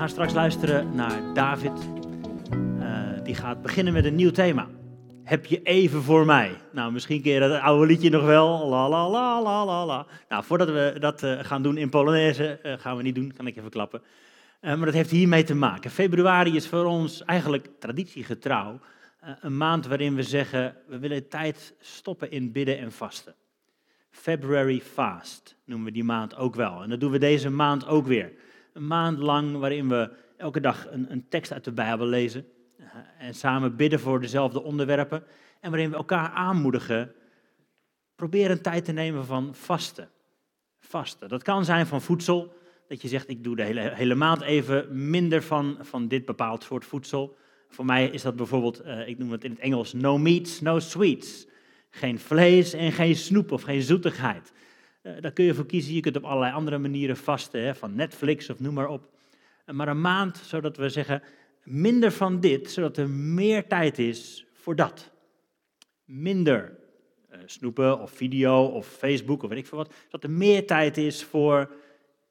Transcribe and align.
gaan 0.00 0.08
straks 0.08 0.32
luisteren 0.32 0.94
naar 0.94 1.34
David. 1.34 1.72
Uh, 2.52 3.08
die 3.22 3.34
gaat 3.34 3.62
beginnen 3.62 3.92
met 3.92 4.04
een 4.04 4.14
nieuw 4.14 4.30
thema. 4.30 4.68
Heb 5.24 5.46
je 5.46 5.62
even 5.62 6.02
voor 6.02 6.26
mij? 6.26 6.56
Nou, 6.72 6.92
misschien 6.92 7.22
ken 7.22 7.32
je 7.32 7.40
dat 7.40 7.60
oude 7.60 7.86
liedje 7.86 8.10
nog 8.10 8.24
wel. 8.24 8.68
La 8.68 8.88
la 8.88 9.10
la 9.10 9.42
la 9.42 9.64
la 9.64 9.86
la. 9.86 10.06
Nou, 10.28 10.44
voordat 10.44 10.68
we 10.68 10.96
dat 10.98 11.22
uh, 11.22 11.38
gaan 11.42 11.62
doen 11.62 11.76
in 11.76 11.90
Polonaise, 11.90 12.60
uh, 12.62 12.72
gaan 12.78 12.96
we 12.96 13.02
niet 13.02 13.14
doen, 13.14 13.32
kan 13.36 13.46
ik 13.46 13.56
even 13.56 13.70
klappen. 13.70 14.02
maar 14.60 14.84
dat 14.84 14.94
heeft 14.94 15.10
hiermee 15.10 15.44
te 15.44 15.54
maken. 15.54 15.90
Februari 15.90 16.56
is 16.56 16.68
voor 16.68 16.84
ons 16.84 17.24
eigenlijk 17.24 17.68
traditiegetrouw 17.78 18.80
een 19.40 19.56
maand 19.56 19.86
waarin 19.86 20.14
we 20.14 20.22
zeggen, 20.22 20.76
we 20.86 20.98
willen 20.98 21.28
tijd 21.28 21.74
stoppen 21.80 22.30
in 22.30 22.52
bidden 22.52 22.78
en 22.78 22.92
vasten. 22.92 23.34
February 24.10 24.80
Fast 24.80 25.56
noemen 25.64 25.86
we 25.86 25.92
die 25.92 26.04
maand 26.04 26.36
ook 26.36 26.54
wel. 26.54 26.82
En 26.82 26.90
dat 26.90 27.00
doen 27.00 27.10
we 27.10 27.18
deze 27.18 27.50
maand 27.50 27.86
ook 27.86 28.06
weer. 28.06 28.32
Een 28.72 28.86
maand 28.86 29.18
lang 29.18 29.56
waarin 29.56 29.88
we 29.88 30.10
elke 30.36 30.60
dag 30.60 30.90
een, 30.90 31.12
een 31.12 31.28
tekst 31.28 31.52
uit 31.52 31.64
de 31.64 31.72
Bijbel 31.72 32.06
lezen. 32.06 32.46
Eh, 32.76 32.86
en 33.18 33.34
samen 33.34 33.76
bidden 33.76 34.00
voor 34.00 34.20
dezelfde 34.20 34.62
onderwerpen. 34.62 35.22
En 35.60 35.70
waarin 35.70 35.90
we 35.90 35.96
elkaar 35.96 36.30
aanmoedigen. 36.30 37.12
Probeer 38.14 38.50
een 38.50 38.62
tijd 38.62 38.84
te 38.84 38.92
nemen 38.92 39.24
van 39.24 39.54
vasten. 39.54 40.08
Vasten. 40.78 41.28
Dat 41.28 41.42
kan 41.42 41.64
zijn 41.64 41.86
van 41.86 42.02
voedsel. 42.02 42.52
Dat 42.88 43.02
je 43.02 43.08
zegt, 43.08 43.28
ik 43.28 43.44
doe 43.44 43.56
de 43.56 43.62
hele, 43.62 43.80
hele 43.80 44.14
maand 44.14 44.40
even 44.40 45.10
minder 45.10 45.42
van, 45.42 45.78
van 45.80 46.08
dit 46.08 46.24
bepaald 46.24 46.62
soort 46.62 46.84
voedsel. 46.84 47.36
Voor 47.68 47.84
mij 47.84 48.06
is 48.08 48.22
dat 48.22 48.36
bijvoorbeeld, 48.36 48.84
uh, 48.84 49.08
ik 49.08 49.18
noem 49.18 49.32
het 49.32 49.44
in 49.44 49.50
het 49.50 49.60
Engels, 49.60 49.92
no 49.92 50.18
meats, 50.18 50.60
no 50.60 50.78
sweets. 50.78 51.46
Geen 51.90 52.18
vlees 52.18 52.72
en 52.72 52.92
geen 52.92 53.16
snoep 53.16 53.52
of 53.52 53.62
geen 53.62 53.82
zoetigheid. 53.82 54.52
Uh, 55.02 55.12
daar 55.20 55.32
kun 55.32 55.44
je 55.44 55.54
voor 55.54 55.66
kiezen. 55.66 55.94
Je 55.94 56.00
kunt 56.00 56.16
op 56.16 56.24
allerlei 56.24 56.52
andere 56.52 56.78
manieren 56.78 57.16
vasten, 57.16 57.76
van 57.76 57.94
Netflix 57.94 58.50
of 58.50 58.60
noem 58.60 58.74
maar 58.74 58.88
op. 58.88 59.08
Uh, 59.66 59.74
maar 59.74 59.88
een 59.88 60.00
maand, 60.00 60.36
zodat 60.36 60.76
we 60.76 60.88
zeggen, 60.88 61.22
minder 61.64 62.12
van 62.12 62.40
dit, 62.40 62.70
zodat 62.70 62.96
er 62.96 63.08
meer 63.10 63.66
tijd 63.66 63.98
is 63.98 64.46
voor 64.52 64.76
dat. 64.76 65.10
Minder 66.04 66.78
uh, 67.32 67.38
snoepen 67.44 68.00
of 68.00 68.10
video 68.10 68.64
of 68.64 68.86
Facebook 68.86 69.42
of 69.42 69.48
weet 69.48 69.58
ik 69.58 69.66
veel 69.66 69.78
wat. 69.78 69.94
Zodat 70.04 70.24
er 70.24 70.30
meer 70.30 70.66
tijd 70.66 70.96
is 70.96 71.24
voor 71.24 71.70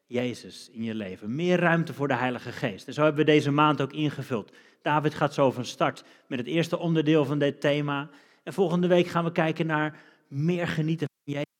Jezus 0.05 0.69
in 0.71 0.83
je 0.83 0.95
leven. 0.95 1.35
Meer 1.35 1.59
ruimte 1.59 1.93
voor 1.93 2.07
de 2.07 2.15
Heilige 2.15 2.51
Geest. 2.51 2.87
En 2.87 2.93
zo 2.93 3.03
hebben 3.03 3.25
we 3.25 3.31
deze 3.31 3.51
maand 3.51 3.81
ook 3.81 3.93
ingevuld. 3.93 4.51
David 4.81 5.13
gaat 5.13 5.33
zo 5.33 5.51
van 5.51 5.65
start 5.65 6.03
met 6.27 6.39
het 6.39 6.47
eerste 6.47 6.77
onderdeel 6.77 7.25
van 7.25 7.39
dit 7.39 7.61
thema. 7.61 8.09
En 8.43 8.53
volgende 8.53 8.87
week 8.87 9.07
gaan 9.07 9.23
we 9.23 9.31
kijken 9.31 9.65
naar 9.65 9.99
meer 10.27 10.67
genieten 10.67 11.07
van 11.07 11.33
Jezus. 11.33 11.58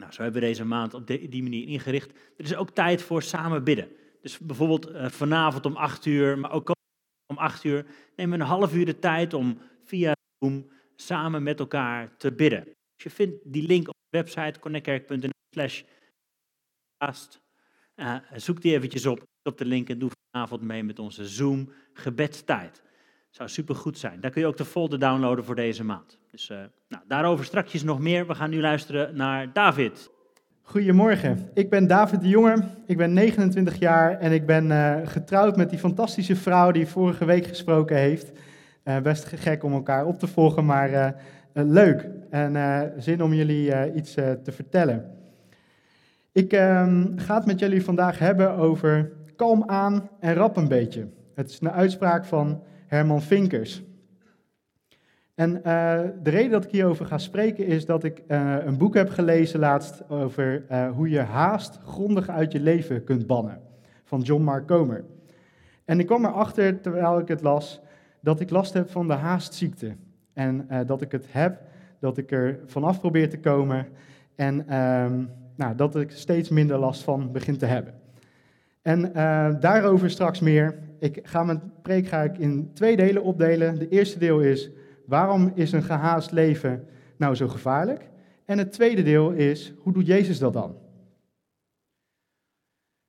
Nou, 0.00 0.12
zo 0.12 0.22
hebben 0.22 0.40
we 0.40 0.46
deze 0.46 0.64
maand 0.64 0.94
op 0.94 1.06
die 1.06 1.42
manier 1.42 1.68
ingericht. 1.68 2.10
Er 2.36 2.44
is 2.44 2.54
ook 2.54 2.70
tijd 2.70 3.02
voor 3.02 3.22
samen 3.22 3.64
bidden. 3.64 3.88
Dus 4.22 4.38
bijvoorbeeld 4.38 4.90
uh, 4.90 5.08
vanavond 5.08 5.66
om 5.66 5.76
8 5.76 6.06
uur, 6.06 6.38
maar 6.38 6.52
ook 6.52 6.70
om 7.26 7.38
8 7.38 7.64
uur, 7.64 7.86
nemen 8.16 8.38
we 8.38 8.44
een 8.44 8.50
half 8.50 8.74
uur 8.74 8.84
de 8.84 8.98
tijd 8.98 9.34
om 9.34 9.58
via 9.84 10.12
Zoom 10.38 10.70
samen 10.96 11.42
met 11.42 11.58
elkaar 11.58 12.16
te 12.16 12.32
bidden. 12.32 12.64
Dus 12.64 13.04
je 13.04 13.10
vindt 13.10 13.52
die 13.52 13.66
link 13.66 13.88
op 13.88 13.94
de 14.08 14.18
website 14.18 14.60
connectkerk.nl 14.60 15.30
slash 15.54 15.82
uh, 17.96 18.16
zoek 18.34 18.60
die 18.60 18.74
eventjes 18.74 19.06
op, 19.06 19.22
op 19.42 19.58
de 19.58 19.64
link 19.64 19.88
en 19.88 19.98
doe 19.98 20.10
vanavond 20.30 20.62
mee 20.62 20.82
met 20.82 20.98
onze 20.98 21.28
Zoom 21.28 21.72
gebedstijd. 21.92 22.82
Zou 23.30 23.48
supergoed 23.48 23.98
zijn. 23.98 24.20
Daar 24.20 24.30
kun 24.30 24.40
je 24.40 24.46
ook 24.46 24.56
de 24.56 24.64
folder 24.64 24.98
downloaden 24.98 25.44
voor 25.44 25.54
deze 25.54 25.84
maand. 25.84 26.18
Dus 26.30 26.50
uh, 26.50 26.58
nou, 26.88 27.02
daarover 27.08 27.44
straks 27.44 27.82
nog 27.82 27.98
meer. 27.98 28.26
We 28.26 28.34
gaan 28.34 28.50
nu 28.50 28.60
luisteren 28.60 29.16
naar 29.16 29.52
David. 29.52 30.10
Goedemorgen, 30.62 31.50
ik 31.54 31.70
ben 31.70 31.86
David 31.86 32.20
de 32.20 32.28
Jonge, 32.28 32.62
ik 32.86 32.96
ben 32.96 33.12
29 33.12 33.78
jaar 33.78 34.18
en 34.18 34.32
ik 34.32 34.46
ben 34.46 34.66
uh, 34.66 34.96
getrouwd 35.04 35.56
met 35.56 35.70
die 35.70 35.78
fantastische 35.78 36.36
vrouw 36.36 36.70
die 36.70 36.86
vorige 36.86 37.24
week 37.24 37.46
gesproken 37.46 37.96
heeft. 37.96 38.32
Uh, 38.84 38.98
best 38.98 39.24
gek 39.24 39.64
om 39.64 39.72
elkaar 39.72 40.06
op 40.06 40.18
te 40.18 40.26
volgen, 40.26 40.64
maar 40.64 41.14
leuk 41.52 42.08
en 42.30 42.92
zin 42.98 43.22
om 43.22 43.34
jullie 43.34 43.94
iets 43.94 44.14
te 44.14 44.52
vertellen. 44.52 45.18
Ik 46.32 46.52
ehm, 46.52 47.16
ga 47.16 47.34
het 47.34 47.46
met 47.46 47.58
jullie 47.58 47.84
vandaag 47.84 48.18
hebben 48.18 48.54
over 48.56 49.12
kalm 49.36 49.62
aan 49.66 50.08
en 50.20 50.34
rap 50.34 50.56
een 50.56 50.68
beetje. 50.68 51.08
Het 51.34 51.50
is 51.50 51.60
een 51.60 51.70
uitspraak 51.70 52.24
van 52.24 52.62
Herman 52.90 53.22
Vinkers. 53.22 53.82
En 55.34 55.50
uh, 55.56 55.62
de 56.22 56.30
reden 56.30 56.50
dat 56.50 56.64
ik 56.64 56.70
hierover 56.70 57.06
ga 57.06 57.18
spreken 57.18 57.66
is 57.66 57.86
dat 57.86 58.04
ik 58.04 58.22
uh, 58.28 58.56
een 58.64 58.78
boek 58.78 58.94
heb 58.94 59.08
gelezen 59.08 59.60
laatst 59.60 60.08
over 60.08 60.64
uh, 60.70 60.90
hoe 60.90 61.08
je 61.08 61.18
haast 61.18 61.78
grondig 61.84 62.28
uit 62.28 62.52
je 62.52 62.60
leven 62.60 63.04
kunt 63.04 63.26
bannen, 63.26 63.60
van 64.04 64.20
John 64.20 64.42
Mark 64.42 64.66
Comer. 64.66 65.04
En 65.84 66.00
ik 66.00 66.06
kwam 66.06 66.24
erachter, 66.24 66.80
terwijl 66.80 67.18
ik 67.18 67.28
het 67.28 67.42
las, 67.42 67.80
dat 68.20 68.40
ik 68.40 68.50
last 68.50 68.72
heb 68.72 68.90
van 68.90 69.06
de 69.06 69.12
haastziekte. 69.12 69.96
En 70.32 70.68
dat 70.86 71.02
ik 71.02 71.12
het 71.12 71.26
heb, 71.28 71.62
dat 71.98 72.18
ik 72.18 72.30
er 72.30 72.60
vanaf 72.66 73.00
probeer 73.00 73.30
te 73.30 73.38
komen 73.38 73.86
en 74.34 74.68
ehm, 74.68 75.24
nou, 75.56 75.74
dat 75.74 75.96
ik 75.96 76.10
steeds 76.10 76.48
minder 76.48 76.78
last 76.78 77.02
van 77.02 77.32
begin 77.32 77.58
te 77.58 77.66
hebben. 77.66 77.99
En 78.82 79.12
daarover 79.60 80.10
straks 80.10 80.40
meer. 80.40 80.78
Ik 80.98 81.18
ga 81.22 81.44
mijn 81.44 81.72
preek 81.82 82.06
ga 82.06 82.22
ik 82.22 82.38
in 82.38 82.70
twee 82.74 82.96
delen 82.96 83.22
opdelen. 83.22 83.78
De 83.78 83.88
eerste 83.88 84.18
deel 84.18 84.40
is 84.40 84.70
Waarom 85.10 85.52
is 85.54 85.72
een 85.72 85.82
gehaast 85.82 86.30
leven 86.30 86.86
nou 87.16 87.34
zo 87.34 87.48
gevaarlijk? 87.48 88.08
En 88.44 88.58
het 88.58 88.72
tweede 88.72 89.02
deel 89.02 89.30
is, 89.30 89.74
hoe 89.78 89.92
doet 89.92 90.06
Jezus 90.06 90.38
dat 90.38 90.52
dan? 90.52 90.76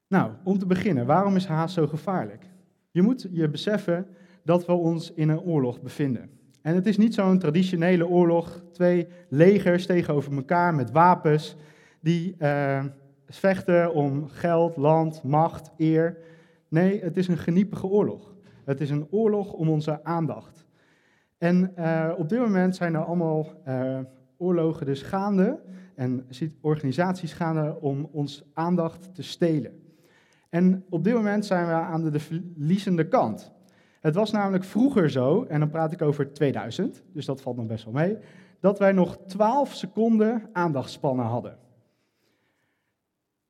Nou, 0.08 0.32
om 0.44 0.58
te 0.58 0.66
beginnen, 0.66 1.06
waarom 1.06 1.36
is 1.36 1.46
haast 1.46 1.74
zo 1.74 1.88
gevaarlijk? 1.88 2.46
Je 2.92 3.02
moet 3.02 3.28
je 3.32 3.50
beseffen 3.50 4.08
dat 4.44 4.66
we 4.66 4.72
ons 4.72 5.14
in 5.14 5.30
een 5.30 5.40
oorlog 5.40 5.82
bevinden. 5.82 6.30
En 6.62 6.76
het 6.76 6.86
is 6.86 6.98
niet 6.98 7.14
zo'n 7.14 7.40
traditionele 7.40 8.08
oorlog, 8.08 8.64
twee 8.72 9.08
legers 9.30 9.86
tegenover 9.86 10.34
elkaar 10.34 10.76
met 10.76 10.92
wapens, 10.92 11.56
die 12.00 12.36
uh, 12.40 12.84
vechten 13.38 13.94
om 13.94 14.28
geld, 14.28 14.78
land, 14.78 15.24
macht, 15.24 15.72
eer. 15.78 16.18
Nee, 16.68 17.02
het 17.02 17.18
is 17.18 17.28
een 17.28 17.38
geniepige 17.38 17.88
oorlog. 17.88 18.36
Het 18.66 18.82
is 18.82 18.90
een 18.90 19.08
oorlog 19.10 19.54
om 19.54 19.70
onze 19.70 20.04
aandacht. 20.04 20.66
En 21.38 21.74
uh, 21.78 22.12
op 22.18 22.30
dit 22.30 22.40
moment 22.40 22.76
zijn 22.76 22.94
er 22.94 23.04
allemaal 23.04 23.48
uh, 23.68 24.00
oorlogen 24.38 24.86
dus 24.86 25.02
gaande 25.02 25.60
en 25.96 26.28
organisaties 26.62 27.34
gaande 27.34 27.78
om 27.80 28.10
ons 28.12 28.44
aandacht 28.54 29.16
te 29.16 29.24
stelen. 29.24 29.82
En 30.50 30.86
op 30.90 31.04
dit 31.04 31.14
moment 31.14 31.46
zijn 31.46 31.68
we 31.68 31.74
aan 31.74 32.04
de, 32.04 32.10
de 32.10 32.20
verliezende 32.20 33.08
kant. 33.08 33.52
Het 34.00 34.16
was 34.16 34.32
namelijk 34.32 34.64
vroeger 34.64 35.10
zo, 35.10 35.44
en 35.44 35.60
dan 35.60 35.70
praat 35.70 35.92
ik 35.92 36.02
over 36.02 36.34
2000, 36.34 37.04
dus 37.14 37.26
dat 37.26 37.42
valt 37.42 37.56
nog 37.56 37.66
best 37.66 37.84
wel 37.84 37.94
mee, 37.94 38.18
dat 38.60 38.80
wij 38.80 38.92
nog 38.92 39.18
12 39.28 39.74
seconden 39.74 40.50
aandachtspannen 40.54 41.26
hadden. 41.26 41.58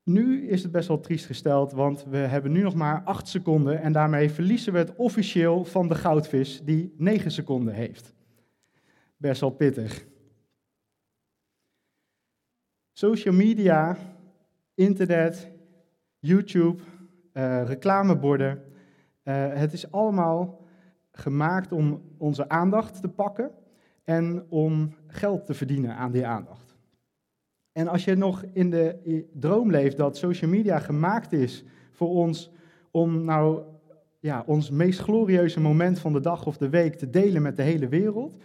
Nu 0.04 0.48
is 0.48 0.64
het 0.64 0.72
best 0.72 0.88
wel 0.88 1.00
triest 1.00 1.26
gesteld, 1.26 1.72
want 1.72 2.06
we 2.10 2.18
hebben 2.18 2.52
nu 2.52 2.62
nog 2.62 2.76
maar 2.76 3.04
8 3.04 3.28
seconden 3.28 3.82
en 3.82 3.92
daarmee 3.92 4.30
verliezen 4.30 4.74
we 4.74 4.80
het 4.80 4.96
officieel 4.96 5.66
van 5.66 5.88
de 5.88 5.96
goudvis 5.96 6.62
die 6.64 6.94
9 6.98 7.32
seconden 7.32 7.74
heeft. 7.74 8.14
Best 9.18 9.42
wel 9.42 9.50
pittig. 9.50 10.06
Social 12.92 13.34
media, 13.34 13.98
internet, 14.74 15.52
YouTube, 16.20 16.82
uh, 17.34 17.64
reclameborden, 17.66 18.64
uh, 19.24 19.54
het 19.54 19.74
is 19.74 19.92
allemaal 19.92 20.66
gemaakt 21.12 21.72
om 21.72 22.02
onze 22.18 22.50
aandacht 22.50 23.02
te 23.02 23.10
pakken 23.10 23.52
en 24.04 24.46
om 24.50 24.96
geld 25.08 25.46
te 25.46 25.54
verdienen 25.54 25.96
aan 25.96 26.12
die 26.12 26.26
aandacht. 26.26 26.71
En 27.72 27.88
als 27.88 28.04
je 28.04 28.16
nog 28.16 28.44
in 28.54 28.70
de 28.70 29.26
droom 29.34 29.72
leeft 29.72 29.98
dat 29.98 30.18
social 30.18 30.50
media 30.50 30.80
gemaakt 30.80 31.34
is 31.34 31.64
voor 31.92 32.10
ons 32.10 32.52
om 32.92 33.24
nou 33.24 33.62
ja, 34.20 34.44
ons 34.46 34.70
meest 34.70 35.00
glorieuze 35.00 35.60
moment 35.60 36.00
van 36.00 36.14
de 36.14 36.20
dag 36.20 36.46
of 36.46 36.58
de 36.58 36.70
week 36.70 36.96
te 36.96 37.10
delen 37.10 37.42
met 37.42 37.56
de 37.56 37.64
hele 37.64 37.88
wereld, 37.88 38.38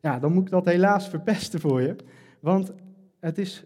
ja, 0.00 0.18
dan 0.18 0.32
moet 0.32 0.44
ik 0.44 0.50
dat 0.50 0.64
helaas 0.64 1.08
verpesten 1.08 1.60
voor 1.60 1.80
je. 1.80 1.96
Want 2.40 2.72
het 3.20 3.38
is 3.38 3.64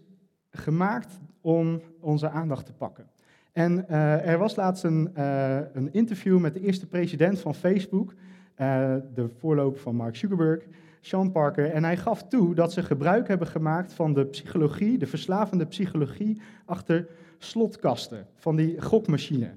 gemaakt 0.49 1.19
om 1.41 1.81
onze 1.99 2.29
aandacht 2.29 2.65
te 2.65 2.73
pakken. 2.73 3.09
En 3.51 3.85
uh, 3.89 4.27
er 4.27 4.37
was 4.37 4.55
laatst 4.55 4.83
een, 4.83 5.09
uh, 5.17 5.59
een, 5.73 5.93
interview 5.93 6.39
met 6.39 6.53
de 6.53 6.59
eerste 6.59 6.87
president 6.87 7.39
van 7.39 7.55
Facebook, 7.55 8.11
uh, 8.11 8.95
de 9.13 9.29
voorloper 9.37 9.79
van 9.79 9.95
Mark 9.95 10.15
Zuckerberg. 10.15 10.67
Sean 11.05 11.31
Parker, 11.31 11.71
en 11.71 11.83
hij 11.83 11.97
gaf 11.97 12.27
toe 12.27 12.55
dat 12.55 12.73
ze 12.73 12.83
gebruik 12.83 13.27
hebben 13.27 13.47
gemaakt 13.47 13.93
van 13.93 14.13
de 14.13 14.25
psychologie, 14.25 14.97
de 14.97 15.07
verslavende 15.07 15.65
psychologie, 15.65 16.41
achter 16.65 17.07
slotkasten, 17.37 18.27
van 18.35 18.55
die 18.55 18.81
gokmachine, 18.81 19.51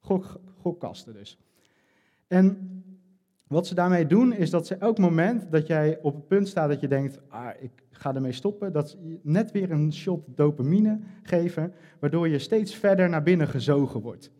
gok, 0.00 0.40
gokkasten 0.60 1.12
dus. 1.12 1.38
En 2.26 2.68
wat 3.46 3.66
ze 3.66 3.74
daarmee 3.74 4.06
doen, 4.06 4.32
is 4.32 4.50
dat 4.50 4.66
ze 4.66 4.74
elk 4.74 4.98
moment 4.98 5.52
dat 5.52 5.66
jij 5.66 5.98
op 6.02 6.14
het 6.14 6.26
punt 6.26 6.48
staat 6.48 6.68
dat 6.68 6.80
je 6.80 6.88
denkt, 6.88 7.20
ah, 7.28 7.48
ik 7.60 7.84
ga 7.90 8.14
ermee 8.14 8.32
stoppen, 8.32 8.72
dat 8.72 8.90
ze 8.90 9.18
net 9.22 9.50
weer 9.50 9.70
een 9.70 9.92
shot 9.92 10.24
dopamine 10.26 11.00
geven, 11.22 11.74
waardoor 11.98 12.28
je 12.28 12.38
steeds 12.38 12.74
verder 12.74 13.08
naar 13.08 13.22
binnen 13.22 13.48
gezogen 13.48 14.00
wordt. 14.00 14.30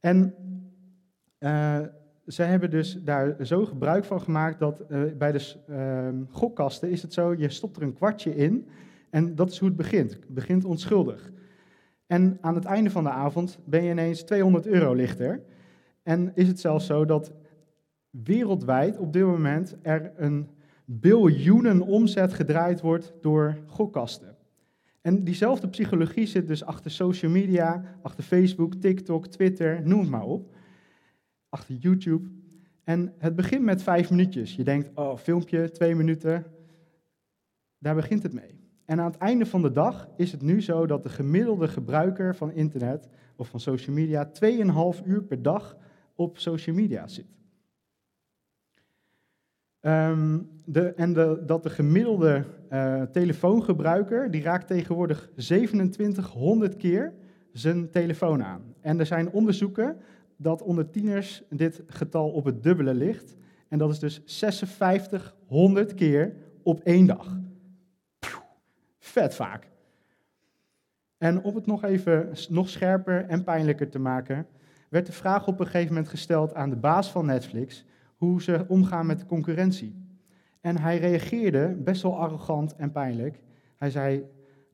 En 0.00 0.34
uh, 1.38 1.78
zij 2.32 2.46
hebben 2.46 2.70
dus 2.70 2.98
daar 3.02 3.36
zo 3.42 3.64
gebruik 3.64 4.04
van 4.04 4.20
gemaakt 4.20 4.58
dat 4.58 4.82
uh, 4.88 5.02
bij 5.18 5.32
de 5.32 5.54
uh, 5.70 6.08
gokkasten 6.30 6.90
is 6.90 7.02
het 7.02 7.12
zo, 7.12 7.34
je 7.34 7.48
stopt 7.48 7.76
er 7.76 7.82
een 7.82 7.94
kwartje 7.94 8.36
in 8.36 8.66
en 9.10 9.34
dat 9.34 9.50
is 9.50 9.58
hoe 9.58 9.68
het 9.68 9.76
begint. 9.76 10.12
Het 10.12 10.28
begint 10.28 10.64
onschuldig. 10.64 11.32
En 12.06 12.38
aan 12.40 12.54
het 12.54 12.64
einde 12.64 12.90
van 12.90 13.04
de 13.04 13.10
avond 13.10 13.58
ben 13.64 13.82
je 13.82 13.90
ineens 13.90 14.22
200 14.22 14.66
euro 14.66 14.94
lichter. 14.94 15.42
En 16.02 16.32
is 16.34 16.48
het 16.48 16.60
zelfs 16.60 16.86
zo 16.86 17.04
dat 17.04 17.32
wereldwijd 18.10 18.98
op 18.98 19.12
dit 19.12 19.24
moment 19.24 19.76
er 19.82 20.12
een 20.16 20.48
biljoenen 20.84 21.80
omzet 21.80 22.32
gedraaid 22.32 22.80
wordt 22.80 23.12
door 23.20 23.58
gokkasten. 23.66 24.36
En 25.00 25.24
diezelfde 25.24 25.68
psychologie 25.68 26.26
zit 26.26 26.46
dus 26.46 26.64
achter 26.64 26.90
social 26.90 27.30
media, 27.30 27.82
achter 28.02 28.24
Facebook, 28.24 28.74
TikTok, 28.74 29.26
Twitter, 29.26 29.80
noem 29.84 30.00
het 30.00 30.10
maar 30.10 30.24
op. 30.24 30.54
Achter 31.50 31.74
YouTube. 31.74 32.30
En 32.84 33.14
het 33.18 33.36
begint 33.36 33.64
met 33.64 33.82
vijf 33.82 34.10
minuutjes. 34.10 34.56
Je 34.56 34.64
denkt, 34.64 34.90
oh, 34.94 35.16
filmpje, 35.16 35.70
twee 35.70 35.94
minuten. 35.94 36.46
Daar 37.78 37.94
begint 37.94 38.22
het 38.22 38.32
mee. 38.32 38.58
En 38.84 39.00
aan 39.00 39.10
het 39.10 39.20
einde 39.20 39.46
van 39.46 39.62
de 39.62 39.72
dag 39.72 40.08
is 40.16 40.32
het 40.32 40.42
nu 40.42 40.62
zo 40.62 40.86
dat 40.86 41.02
de 41.02 41.08
gemiddelde 41.08 41.68
gebruiker 41.68 42.36
van 42.36 42.52
internet 42.52 43.08
of 43.36 43.48
van 43.48 43.60
social 43.60 43.96
media 43.96 44.30
2,5 45.00 45.06
uur 45.06 45.22
per 45.22 45.42
dag 45.42 45.76
op 46.14 46.38
social 46.38 46.76
media 46.76 47.08
zit. 47.08 47.26
Um, 49.80 50.48
de, 50.64 50.92
en 50.94 51.12
dat 51.46 51.62
de 51.62 51.70
gemiddelde 51.70 52.44
uh, 52.72 53.02
telefoongebruiker, 53.02 54.30
die 54.30 54.42
raakt 54.42 54.66
tegenwoordig 54.66 55.30
2700 55.36 56.76
keer 56.76 57.12
zijn 57.52 57.90
telefoon 57.90 58.44
aan. 58.44 58.74
En 58.80 58.98
er 58.98 59.06
zijn 59.06 59.30
onderzoeken 59.30 59.96
dat 60.42 60.62
onder 60.62 60.90
tieners 60.90 61.42
dit 61.50 61.82
getal 61.86 62.30
op 62.30 62.44
het 62.44 62.62
dubbele 62.62 62.94
ligt. 62.94 63.36
En 63.68 63.78
dat 63.78 63.90
is 63.90 63.98
dus 63.98 64.22
5600 64.24 65.94
keer 65.94 66.36
op 66.62 66.80
één 66.80 67.06
dag. 67.06 67.38
vet 68.98 69.34
vaak. 69.34 69.68
En 71.18 71.42
om 71.42 71.54
het 71.54 71.66
nog 71.66 71.84
even 71.84 72.32
nog 72.48 72.68
scherper 72.68 73.24
en 73.24 73.44
pijnlijker 73.44 73.88
te 73.88 73.98
maken, 73.98 74.46
werd 74.88 75.06
de 75.06 75.12
vraag 75.12 75.46
op 75.46 75.60
een 75.60 75.66
gegeven 75.66 75.94
moment 75.94 76.08
gesteld 76.08 76.54
aan 76.54 76.70
de 76.70 76.76
baas 76.76 77.10
van 77.10 77.26
Netflix 77.26 77.84
hoe 78.16 78.42
ze 78.42 78.64
omgaan 78.68 79.06
met 79.06 79.18
de 79.18 79.26
concurrentie. 79.26 79.94
En 80.60 80.78
hij 80.78 80.98
reageerde 80.98 81.76
best 81.78 82.02
wel 82.02 82.18
arrogant 82.18 82.76
en 82.76 82.92
pijnlijk. 82.92 83.40
Hij 83.76 83.90
zei: 83.90 84.24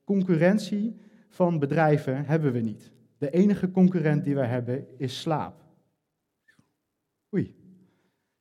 Concurrentie 0.04 0.96
van 1.28 1.58
bedrijven 1.58 2.24
hebben 2.24 2.52
we 2.52 2.60
niet. 2.60 2.94
De 3.18 3.30
enige 3.30 3.70
concurrent 3.70 4.24
die 4.24 4.34
we 4.34 4.44
hebben 4.44 4.98
is 4.98 5.20
slaap. 5.20 5.64
Oei, 7.34 7.54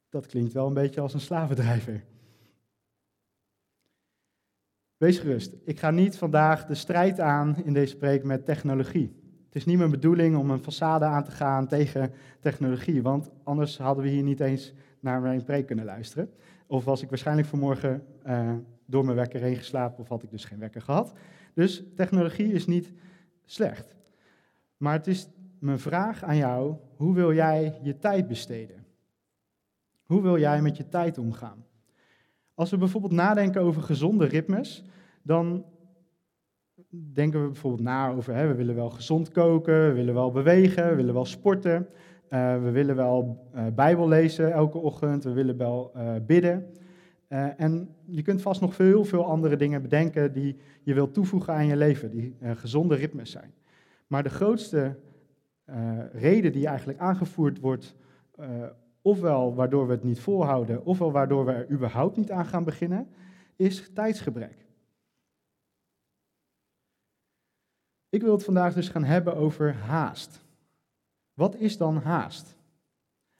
dat 0.09 0.25
klinkt 0.25 0.53
wel 0.53 0.67
een 0.67 0.73
beetje 0.73 1.01
als 1.01 1.13
een 1.13 1.19
slavendrijver. 1.19 2.03
Wees 4.97 5.19
gerust, 5.19 5.55
ik 5.63 5.79
ga 5.79 5.91
niet 5.91 6.17
vandaag 6.17 6.65
de 6.65 6.75
strijd 6.75 7.19
aan 7.19 7.55
in 7.63 7.73
deze 7.73 7.97
preek 7.97 8.23
met 8.23 8.45
technologie. 8.45 9.23
Het 9.45 9.55
is 9.55 9.65
niet 9.65 9.77
mijn 9.77 9.91
bedoeling 9.91 10.37
om 10.37 10.49
een 10.49 10.61
façade 10.61 11.03
aan 11.03 11.23
te 11.23 11.31
gaan 11.31 11.67
tegen 11.67 12.11
technologie, 12.39 13.01
want 13.01 13.29
anders 13.43 13.77
hadden 13.77 14.03
we 14.03 14.09
hier 14.09 14.23
niet 14.23 14.39
eens 14.39 14.73
naar 14.99 15.21
mijn 15.21 15.43
preek 15.43 15.65
kunnen 15.65 15.85
luisteren. 15.85 16.29
Of 16.67 16.85
was 16.85 17.01
ik 17.01 17.09
waarschijnlijk 17.09 17.47
vanmorgen 17.47 18.05
uh, 18.27 18.53
door 18.85 19.05
mijn 19.05 19.17
wekker 19.17 19.41
heen 19.41 19.55
geslapen 19.55 19.99
of 19.99 20.07
had 20.07 20.23
ik 20.23 20.31
dus 20.31 20.45
geen 20.45 20.59
wekker 20.59 20.81
gehad. 20.81 21.13
Dus 21.53 21.83
technologie 21.95 22.51
is 22.53 22.65
niet 22.65 22.93
slecht. 23.45 23.95
Maar 24.77 24.93
het 24.93 25.07
is 25.07 25.29
mijn 25.59 25.79
vraag 25.79 26.23
aan 26.23 26.37
jou, 26.37 26.75
hoe 26.95 27.13
wil 27.13 27.33
jij 27.33 27.79
je 27.83 27.97
tijd 27.97 28.27
besteden? 28.27 28.85
Hoe 30.03 30.21
wil 30.21 30.39
jij 30.39 30.61
met 30.61 30.77
je 30.77 30.87
tijd 30.87 31.17
omgaan? 31.17 31.65
Als 32.53 32.69
we 32.69 32.77
bijvoorbeeld 32.77 33.13
nadenken 33.13 33.61
over 33.61 33.81
gezonde 33.81 34.25
ritmes, 34.25 34.85
dan 35.21 35.65
denken 37.13 37.41
we 37.41 37.47
bijvoorbeeld 37.47 37.83
na 37.83 38.09
over, 38.09 38.35
hè, 38.35 38.47
we 38.47 38.55
willen 38.55 38.75
wel 38.75 38.89
gezond 38.89 39.31
koken, 39.31 39.87
we 39.87 39.93
willen 39.93 40.13
wel 40.13 40.31
bewegen, 40.31 40.89
we 40.89 40.95
willen 40.95 41.13
wel 41.13 41.25
sporten. 41.25 41.87
Uh, 42.29 42.63
we 42.63 42.71
willen 42.71 42.95
wel 42.95 43.47
uh, 43.55 43.65
Bijbel 43.75 44.07
lezen 44.07 44.51
elke 44.51 44.77
ochtend, 44.77 45.23
we 45.23 45.33
willen 45.33 45.57
wel 45.57 45.91
uh, 45.95 46.15
bidden. 46.25 46.65
en 47.57 47.95
je 48.05 48.21
kunt 48.21 48.41
vast 48.41 48.61
nog 48.61 48.75
veel, 48.75 49.05
veel 49.05 49.25
andere 49.25 49.55
dingen 49.55 49.81
bedenken 49.81 50.33
die 50.33 50.57
je 50.83 50.93
wilt 50.93 51.13
toevoegen 51.13 51.53
aan 51.53 51.65
je 51.65 51.75
leven, 51.75 52.11
die 52.11 52.35
gezonde 52.41 52.95
ritmes 52.95 53.31
zijn. 53.31 53.53
Maar 54.07 54.23
de 54.23 54.29
grootste 54.29 54.99
reden 56.11 56.51
die 56.51 56.67
eigenlijk 56.67 56.99
aangevoerd 56.99 57.59
wordt, 57.59 57.95
ofwel 59.01 59.55
waardoor 59.55 59.87
we 59.87 59.93
het 59.93 60.03
niet 60.03 60.19
volhouden, 60.19 60.85
ofwel 60.85 61.11
waardoor 61.11 61.45
we 61.45 61.51
er 61.51 61.71
überhaupt 61.71 62.17
niet 62.17 62.31
aan 62.31 62.45
gaan 62.45 62.63
beginnen, 62.63 63.07
is 63.55 63.93
tijdsgebrek. 63.93 64.65
Ik 68.09 68.21
wil 68.21 68.31
het 68.31 68.43
vandaag 68.43 68.73
dus 68.73 68.89
gaan 68.89 69.03
hebben 69.03 69.35
over 69.35 69.75
haast. 69.75 70.43
Wat 71.33 71.55
is 71.55 71.77
dan 71.77 71.97
haast? 71.97 72.55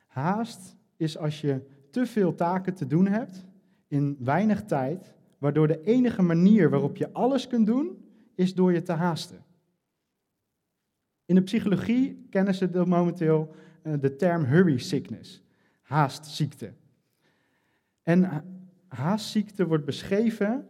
Haast 0.06 0.76
is 0.98 1.18
als 1.18 1.42
je 1.42 1.62
te 1.92 2.06
veel 2.06 2.36
taken 2.36 2.74
te 2.74 2.88
doen 2.88 3.08
hebt 3.08 3.46
in 3.88 4.18
weinig 4.20 4.64
tijd, 4.64 5.14
waardoor 5.38 5.68
de 5.68 5.82
enige 5.84 6.22
manier 6.22 6.70
waarop 6.70 6.96
je 6.96 7.14
alles 7.14 7.48
kunt 7.48 7.66
doen, 7.66 8.06
is 8.36 8.54
door 8.54 8.74
je 8.74 8.82
te 8.82 8.92
haasten. 8.92 9.45
In 11.26 11.36
de 11.36 11.42
psychologie 11.42 12.28
kennen 12.30 12.56
ze 12.56 12.84
momenteel 12.86 13.56
eh, 13.82 13.94
de 14.00 14.16
term 14.16 14.44
hurry 14.44 14.78
sickness, 14.78 15.44
haastziekte. 15.82 16.74
En 18.04 18.44
haastziekte 18.88 19.68
wordt 19.68 19.86
beschreven 19.86 20.68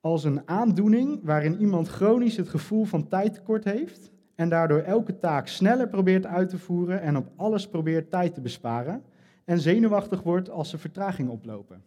als 0.00 0.24
een 0.24 0.48
aandoening 0.48 1.20
waarin 1.22 1.60
iemand 1.60 1.88
chronisch 1.88 2.36
het 2.36 2.48
gevoel 2.48 2.84
van 2.84 3.08
tijdtekort 3.08 3.64
heeft 3.64 4.10
en 4.34 4.48
daardoor 4.48 4.78
elke 4.78 5.18
taak 5.18 5.46
sneller 5.46 5.88
probeert 5.88 6.26
uit 6.26 6.48
te 6.48 6.58
voeren 6.58 7.00
en 7.00 7.16
op 7.16 7.32
alles 7.36 7.68
probeert 7.68 8.10
tijd 8.10 8.34
te 8.34 8.40
besparen 8.40 9.02
en 9.44 9.60
zenuwachtig 9.60 10.22
wordt 10.22 10.50
als 10.50 10.70
ze 10.70 10.78
vertraging 10.78 11.28
oplopen. 11.28 11.84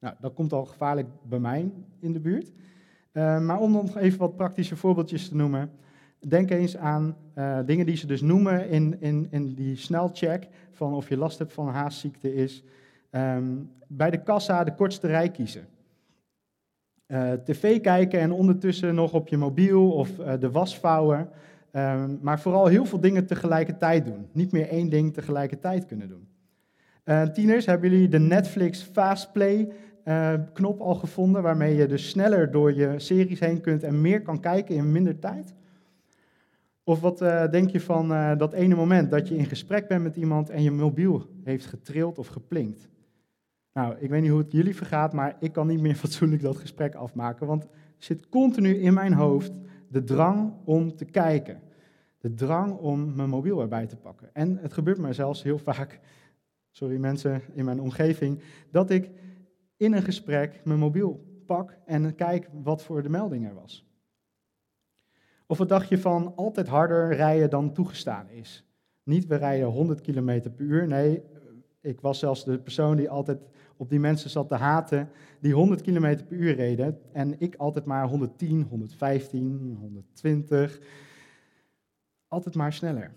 Nou, 0.00 0.14
dat 0.20 0.34
komt 0.34 0.52
al 0.52 0.64
gevaarlijk 0.64 1.08
bij 1.28 1.38
mij 1.38 1.72
in 1.98 2.12
de 2.12 2.20
buurt. 2.20 2.52
Uh, 3.12 3.40
maar 3.40 3.60
om 3.60 3.72
nog 3.72 3.96
even 3.96 4.18
wat 4.18 4.36
praktische 4.36 4.76
voorbeeldjes 4.76 5.28
te 5.28 5.36
noemen. 5.36 5.70
Denk 6.28 6.50
eens 6.50 6.76
aan 6.76 7.16
uh, 7.38 7.58
dingen 7.66 7.86
die 7.86 7.96
ze 7.96 8.06
dus 8.06 8.20
noemen 8.20 8.68
in, 8.68 9.00
in, 9.00 9.26
in 9.30 9.54
die 9.54 9.76
snelcheck 9.76 10.48
van 10.70 10.94
of 10.94 11.08
je 11.08 11.16
last 11.16 11.38
hebt 11.38 11.52
van 11.52 11.68
haastziekte 11.68 12.34
is. 12.34 12.64
Um, 13.10 13.70
bij 13.86 14.10
de 14.10 14.22
kassa 14.22 14.64
de 14.64 14.74
kortste 14.74 15.06
rij 15.06 15.30
kiezen. 15.30 15.66
Uh, 17.06 17.32
tv 17.32 17.80
kijken 17.80 18.20
en 18.20 18.32
ondertussen 18.32 18.94
nog 18.94 19.12
op 19.12 19.28
je 19.28 19.36
mobiel 19.36 19.90
of 19.90 20.18
uh, 20.18 20.32
de 20.40 20.50
was 20.50 20.78
vouwen. 20.78 21.28
Uh, 21.72 22.04
maar 22.20 22.40
vooral 22.40 22.66
heel 22.66 22.84
veel 22.84 23.00
dingen 23.00 23.26
tegelijkertijd 23.26 24.04
doen. 24.04 24.26
Niet 24.32 24.52
meer 24.52 24.68
één 24.68 24.88
ding 24.88 25.14
tegelijkertijd 25.14 25.86
kunnen 25.86 26.08
doen. 26.08 26.26
Tieners, 27.32 27.66
hebben 27.66 27.90
jullie 27.90 28.08
de 28.08 28.18
Netflix 28.18 28.82
Fast 28.82 29.32
Play 29.32 29.72
knop 30.52 30.80
al 30.80 30.94
gevonden, 30.94 31.42
waarmee 31.42 31.76
je 31.76 31.86
dus 31.86 32.08
sneller 32.08 32.50
door 32.50 32.74
je 32.74 32.98
series 32.98 33.40
heen 33.40 33.60
kunt 33.60 33.82
en 33.82 34.00
meer 34.00 34.22
kan 34.22 34.40
kijken 34.40 34.74
in 34.74 34.92
minder 34.92 35.18
tijd? 35.18 35.54
Of 36.84 37.00
wat 37.00 37.18
denk 37.50 37.70
je 37.70 37.80
van 37.80 38.08
dat 38.38 38.52
ene 38.52 38.74
moment 38.74 39.10
dat 39.10 39.28
je 39.28 39.36
in 39.36 39.46
gesprek 39.46 39.88
bent 39.88 40.02
met 40.02 40.16
iemand 40.16 40.50
en 40.50 40.62
je 40.62 40.70
mobiel 40.70 41.26
heeft 41.44 41.66
getrild 41.66 42.18
of 42.18 42.26
geplinkt? 42.26 42.88
Nou, 43.72 43.96
ik 43.98 44.10
weet 44.10 44.20
niet 44.20 44.30
hoe 44.30 44.40
het 44.40 44.52
jullie 44.52 44.76
vergaat, 44.76 45.12
maar 45.12 45.36
ik 45.40 45.52
kan 45.52 45.66
niet 45.66 45.80
meer 45.80 45.94
fatsoenlijk 46.04 46.42
dat 46.42 46.56
gesprek 46.56 46.94
afmaken, 46.94 47.46
want 47.46 47.62
er 47.62 47.70
zit 47.98 48.28
continu 48.28 48.74
in 48.74 48.94
mijn 48.94 49.12
hoofd 49.12 49.52
de 49.88 50.04
drang 50.04 50.52
om 50.64 50.96
te 50.96 51.04
kijken. 51.04 51.60
De 52.18 52.34
drang 52.34 52.78
om 52.78 53.14
mijn 53.14 53.28
mobiel 53.28 53.60
erbij 53.60 53.86
te 53.86 53.96
pakken. 53.96 54.30
En 54.32 54.58
het 54.58 54.72
gebeurt 54.72 54.98
me 54.98 55.12
zelfs 55.12 55.42
heel 55.42 55.58
vaak, 55.72 56.00
sorry 56.70 56.96
mensen 56.96 57.42
in 57.54 57.64
mijn 57.64 57.80
omgeving, 57.80 58.40
dat 58.70 58.90
ik 58.90 59.10
in 59.76 59.92
een 59.92 60.02
gesprek 60.02 60.60
mijn 60.64 60.78
mobiel 60.78 61.24
pak 61.46 61.76
en 61.84 62.14
kijk 62.14 62.48
wat 62.62 62.82
voor 62.82 63.02
de 63.02 63.08
melding 63.08 63.46
er 63.46 63.54
was. 63.54 63.91
Of 65.52 65.58
wat 65.58 65.68
dacht 65.68 65.88
je 65.88 65.98
van 65.98 66.32
altijd 66.36 66.68
harder 66.68 67.14
rijden 67.14 67.50
dan 67.50 67.72
toegestaan 67.72 68.28
is? 68.28 68.64
Niet 69.02 69.26
we 69.26 69.34
rijden 69.34 69.66
100 69.66 70.00
km 70.00 70.40
per 70.40 70.64
uur, 70.64 70.86
nee, 70.86 71.22
ik 71.80 72.00
was 72.00 72.18
zelfs 72.18 72.44
de 72.44 72.58
persoon 72.58 72.96
die 72.96 73.10
altijd 73.10 73.38
op 73.76 73.90
die 73.90 74.00
mensen 74.00 74.30
zat 74.30 74.48
te 74.48 74.54
haten 74.54 75.10
die 75.40 75.54
100 75.54 75.80
km 75.80 76.00
per 76.00 76.36
uur 76.36 76.54
reden. 76.54 76.98
En 77.12 77.40
ik 77.40 77.54
altijd 77.54 77.84
maar 77.84 78.08
110, 78.08 78.62
115, 78.62 79.76
120. 79.80 80.80
Altijd 82.28 82.54
maar 82.54 82.72
sneller. 82.72 83.12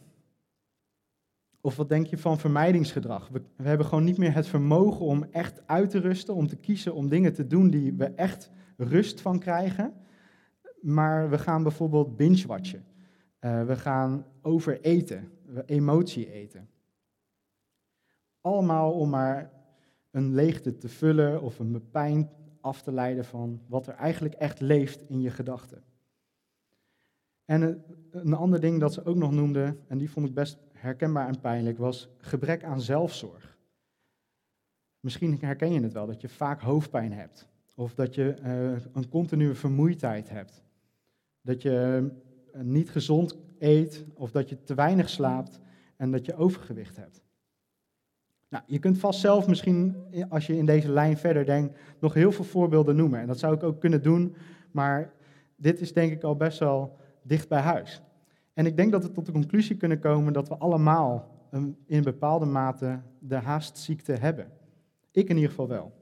Of 1.62 1.75
wat 1.75 1.89
denk 1.89 2.06
je 2.06 2.18
van 2.18 2.39
vermijdingsgedrag? 2.39 3.27
We, 3.27 3.42
we, 3.56 3.68
hebben 3.68 3.86
gewoon 3.86 4.04
niet 4.04 4.18
meer 4.18 4.34
het 4.34 4.48
vermogen 4.48 5.06
om 5.06 5.24
echt 5.32 5.68
uit 5.68 5.89
te 5.89 6.00
rusten, 6.00 6.36
om 6.36 6.48
te 6.48 6.56
kiezen 6.56 6.96
om 6.96 7.10
dingen 7.10 7.34
te 7.34 7.48
doen 7.48 7.70
die 7.70 7.94
we 7.94 8.06
echt 8.06 8.51
rust 8.77 9.22
van 9.22 9.39
krijgen. 9.39 9.94
Maar 10.86 11.30
we 11.30 11.38
gaan 11.38 11.63
bijvoorbeeld 11.63 12.18
binge-watchen. 12.18 12.86
Uh, 13.39 13.65
we 13.65 13.75
gaan 13.75 14.25
overeten, 14.42 15.32
emotie 15.65 16.32
eten. 16.32 16.70
Allemaal 18.42 18.92
om 18.92 19.10
maar 19.10 19.51
een 20.12 20.34
leegte 20.34 20.77
te 20.77 20.89
vullen 20.89 21.42
of 21.42 21.60
een 21.60 21.89
pijn 21.92 22.30
af 22.62 22.82
te 22.82 22.92
leiden 22.92 23.25
van 23.25 23.62
wat 23.68 23.88
er 23.88 23.94
eigenlijk 23.94 24.34
echt 24.34 24.62
leeft 24.62 25.10
in 25.10 25.22
je 25.22 25.30
gedachten. 25.30 25.84
En 27.46 27.84
een 28.12 28.34
ander 28.34 28.60
ding 28.60 28.80
dat 28.80 28.94
ze 28.94 29.06
ook 29.06 29.15
nog 29.15 29.32
noemde, 29.32 29.77
en 29.88 29.98
die 29.98 30.10
vond 30.10 30.27
ik 30.27 30.34
best 30.34 30.58
herkenbaar 30.72 31.27
en 31.27 31.39
pijnlijk, 31.39 31.77
was 31.77 32.10
gebrek 32.18 32.63
aan 32.63 32.82
zelfzorg. 32.82 33.58
Misschien 35.00 35.38
herken 35.39 35.74
je 35.74 35.82
het 35.82 35.94
wel, 35.94 36.06
dat 36.06 36.22
je 36.22 36.30
vaak 36.30 36.62
hoofdpijn 36.62 37.13
hebt. 37.13 37.48
Of 37.75 37.94
dat 37.94 38.15
je 38.15 38.36
uh, 38.44 38.86
een 38.94 39.10
continue 39.10 39.54
vermoeidheid 39.54 40.30
hebt. 40.30 40.64
Dat 41.46 41.62
je 41.62 42.10
uh, 42.56 42.62
niet 42.62 42.90
gezond 42.90 43.38
eet, 43.60 44.06
of 44.14 44.32
dat 44.32 44.50
je 44.50 44.64
te 44.64 44.74
weinig 44.74 45.10
slaapt 45.10 45.60
en 45.98 46.12
dat 46.12 46.25
je 46.25 46.36
overgewicht 46.36 46.96
hebt. 46.96 47.24
Nou, 48.50 48.64
je 48.68 48.80
kunt 48.80 48.98
vast 48.98 49.20
zelf 49.20 49.48
misschien, 49.48 49.96
als 50.30 50.48
je 50.48 50.58
in 50.58 50.66
deze 50.66 50.92
lijn 50.92 51.18
verder 51.18 51.46
denkt, 51.46 51.78
nog 52.00 52.14
heel 52.14 52.32
veel 52.32 52.46
voorbeelden 52.46 52.96
noemen. 52.96 53.20
En 53.20 53.28
dat 53.28 53.40
zou 53.40 53.56
ik 53.56 53.64
ook 53.64 53.80
kunnen 53.80 54.04
doen, 54.04 54.36
maar 54.72 55.14
dit 55.56 55.80
is 55.80 55.94
denk 55.94 56.12
ik 56.12 56.24
al 56.24 56.36
best 56.36 56.60
wel 56.60 56.98
dicht 57.22 57.50
bij 57.50 57.62
huis. 57.62 58.02
En 58.54 58.66
ik 58.66 58.78
denk 58.78 58.92
dat 58.92 59.04
we 59.04 59.12
tot 59.12 59.25
de 59.25 59.32
conclusie 59.32 59.78
kunnen 59.78 60.00
komen 60.00 60.34
dat 60.34 60.48
we 60.48 60.58
allemaal 60.58 61.36
een, 61.50 61.78
in 61.86 62.04
bepaalde 62.04 62.46
mate 62.46 63.02
de 63.20 63.36
haastziekte 63.36 64.14
hebben. 64.14 64.52
Ik 65.12 65.30
in 65.30 65.36
ieder 65.36 65.50
geval 65.50 65.68
wel. 65.68 65.94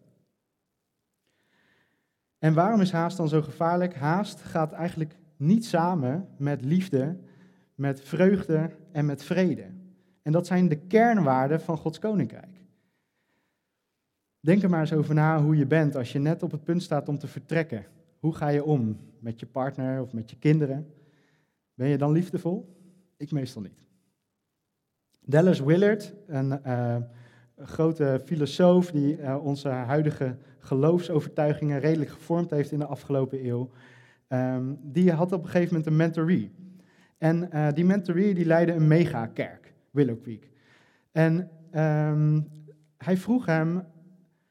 En 2.40 2.54
waarom 2.54 2.82
is 2.82 2.92
haast 2.92 3.18
dan 3.18 3.28
zo 3.28 3.42
gevaarlijk? 3.42 3.96
Haast 3.96 4.42
gaat 4.42 4.72
eigenlijk 4.72 5.18
niet 5.46 5.66
samen 5.66 6.28
met 6.38 6.62
liefde, 6.62 7.18
met 7.76 8.02
vreugde 8.02 8.70
en 8.92 9.06
met 9.06 9.24
vrede. 9.24 9.66
En 10.22 10.32
dat 10.32 10.48
zijn 10.48 10.68
de 10.68 10.78
kernwaarden 10.78 11.62
van 11.62 11.78
Gods 11.78 12.00
koninkrijk. 12.00 12.62
Denk 14.40 14.64
er 14.64 14.70
maar 14.70 14.80
eens 14.80 14.94
over 14.94 15.14
na 15.16 15.42
hoe 15.42 15.58
je 15.58 15.66
bent 15.66 15.96
als 15.96 16.12
je 16.12 16.20
net 16.20 16.44
op 16.44 16.52
het 16.52 16.64
punt 16.64 16.84
staat 16.84 17.10
om 17.10 17.18
te 17.18 17.28
vertrekken. 17.28 17.86
Hoe 18.20 18.36
ga 18.36 18.48
je 18.48 18.64
om 18.64 18.98
met 19.20 19.40
je 19.40 19.46
partner 19.46 20.02
of 20.02 20.14
met 20.14 20.30
je 20.30 20.38
kinderen? 20.40 20.94
Ben 21.74 21.88
je 21.88 21.98
dan 21.98 22.12
liefdevol? 22.12 22.78
Ik 23.18 23.32
meestal 23.32 23.62
niet. 23.62 23.88
Dallas 25.20 25.60
Willard, 25.60 26.14
een 26.28 26.60
uh, 26.66 26.96
grote 27.58 28.22
filosoof 28.26 28.92
die 28.92 29.18
uh, 29.18 29.46
onze 29.46 29.70
huidige 29.70 30.36
geloofsovertuigingen 30.60 31.80
redelijk 31.80 32.10
gevormd 32.10 32.50
heeft 32.50 32.72
in 32.72 32.80
de 32.80 32.86
afgelopen 32.86 33.46
eeuw, 33.46 33.70
um, 34.34 34.80
die 34.82 35.12
had 35.12 35.32
op 35.32 35.44
een 35.44 35.50
gegeven 35.50 35.68
moment 35.68 35.88
een 35.88 35.96
mentoree. 35.96 36.52
En 37.18 37.50
uh, 37.54 37.72
die 37.72 37.86
mentoree 37.86 38.34
die 38.34 38.46
leidde 38.46 38.74
een 38.74 38.88
megakerk, 38.88 39.74
Willow 39.92 40.22
Creek. 40.22 40.50
En 41.12 41.50
um, 41.75 42.48
hij 42.98 43.18
vroeg 43.18 43.46
hem, 43.46 43.84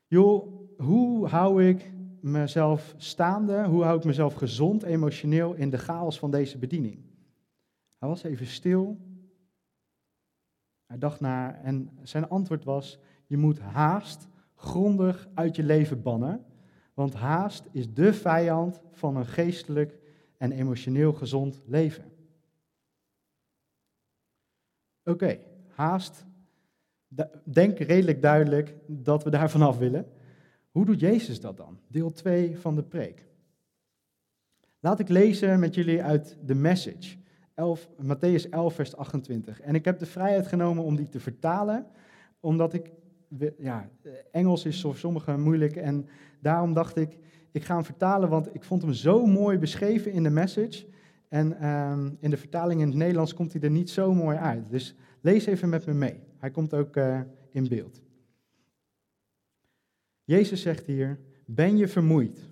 joh, 0.07 0.61
hoe 0.77 1.27
hou 1.27 1.65
ik 1.65 1.93
mezelf 2.21 2.95
staande, 2.97 3.65
hoe 3.65 3.83
hou 3.83 3.99
ik 3.99 4.05
mezelf 4.05 4.35
gezond, 4.35 4.83
emotioneel 4.83 5.55
in 5.55 5.71
de 5.71 5.79
chaos 5.79 6.19
van 6.19 6.31
deze 6.31 6.59
bediening? 6.59 6.99
Hij 7.99 8.09
was 8.09 8.23
even 8.23 8.47
stil. 8.47 8.99
Hij 10.87 10.99
dacht 10.99 11.21
na 11.21 11.55
en 11.63 11.91
zijn 12.03 12.29
antwoord 12.29 12.65
was: 12.65 12.99
Je 13.27 13.37
moet 13.37 13.61
haast 13.61 14.29
grondig 14.55 15.29
uit 15.35 15.57
je 15.57 15.63
leven 15.63 16.03
bannen, 16.03 16.45
want 17.03 17.15
haast 17.15 17.69
is 17.71 17.95
de 17.95 18.15
vijand 18.15 18.83
van 18.91 19.17
een 19.17 19.27
geestelijk 19.27 19.99
en 20.37 20.53
emotioneel 20.53 21.13
gezond 21.13 21.63
leven. 21.67 22.05
Oké, 25.05 25.39
haast. 25.69 26.25
Denk 27.45 27.79
redelijk 27.79 28.23
duidelijk 28.23 28.75
dat 28.87 29.25
we 29.25 29.31
daar 29.31 29.51
vanaf 29.51 29.79
willen. 29.79 30.07
Hoe 30.71 30.85
doet 30.85 31.01
Jezus 31.01 31.41
dat 31.41 31.57
dan? 31.57 31.79
Deel 31.89 32.13
2 32.13 32.59
van 32.59 32.75
de 32.75 32.83
preek. 32.83 33.27
Laat 34.81 34.99
ik 34.99 35.09
lezen 35.09 35.61
met 35.61 35.75
jullie 35.75 36.03
uit 36.03 36.37
de 36.45 36.55
message. 36.55 37.17
11, 37.55 37.89
Matthäus 38.03 38.49
11, 38.51 38.75
vers 38.75 38.97
28. 38.97 39.61
En 39.61 39.75
ik 39.75 39.85
heb 39.85 39.99
de 39.99 40.07
vrijheid 40.07 40.47
genomen 40.47 40.85
om 40.85 40.97
die 40.97 41.09
te 41.09 41.21
vertalen, 41.21 41.87
omdat 42.41 42.75
ik, 42.75 42.91
ja, 43.59 43.91
Engels 44.31 44.65
is 44.65 44.81
voor 44.81 44.97
sommigen 44.97 45.41
moeilijk 45.41 45.77
en 45.77 46.09
daarom 46.41 46.73
dacht 46.73 46.97
ik, 46.97 47.19
ik 47.53 47.65
ga 47.65 47.75
hem 47.75 47.85
vertalen, 47.85 48.29
want 48.29 48.55
ik 48.55 48.65
vond 48.65 48.83
hem 48.83 48.93
zo 48.93 49.27
mooi 49.27 49.59
beschreven 49.59 50.13
in 50.13 50.23
de 50.23 50.31
message. 50.31 50.87
En 51.29 51.69
um, 51.69 52.17
in 52.21 52.31
de 52.31 52.37
vertaling 52.37 52.81
in 52.81 52.87
het 52.87 52.97
Nederlands 52.97 53.35
komt 53.35 53.53
hij 53.53 53.63
er 53.63 53.71
niet 53.71 53.91
zo 53.91 54.15
mooi 54.15 54.37
uit. 54.37 54.71
Dus 54.71 54.95
lees 55.21 55.47
even 55.47 55.69
met 55.69 55.87
me 55.87 55.93
mee. 55.93 56.21
Hij 56.37 56.51
komt 56.51 56.75
ook 56.75 56.97
uh, 56.97 57.21
in 57.51 57.69
beeld. 57.69 58.03
Jezus 60.25 60.63
zegt 60.63 60.87
hier, 60.87 61.19
ben 61.47 61.77
je 61.77 61.89
vermoeid? 61.89 62.51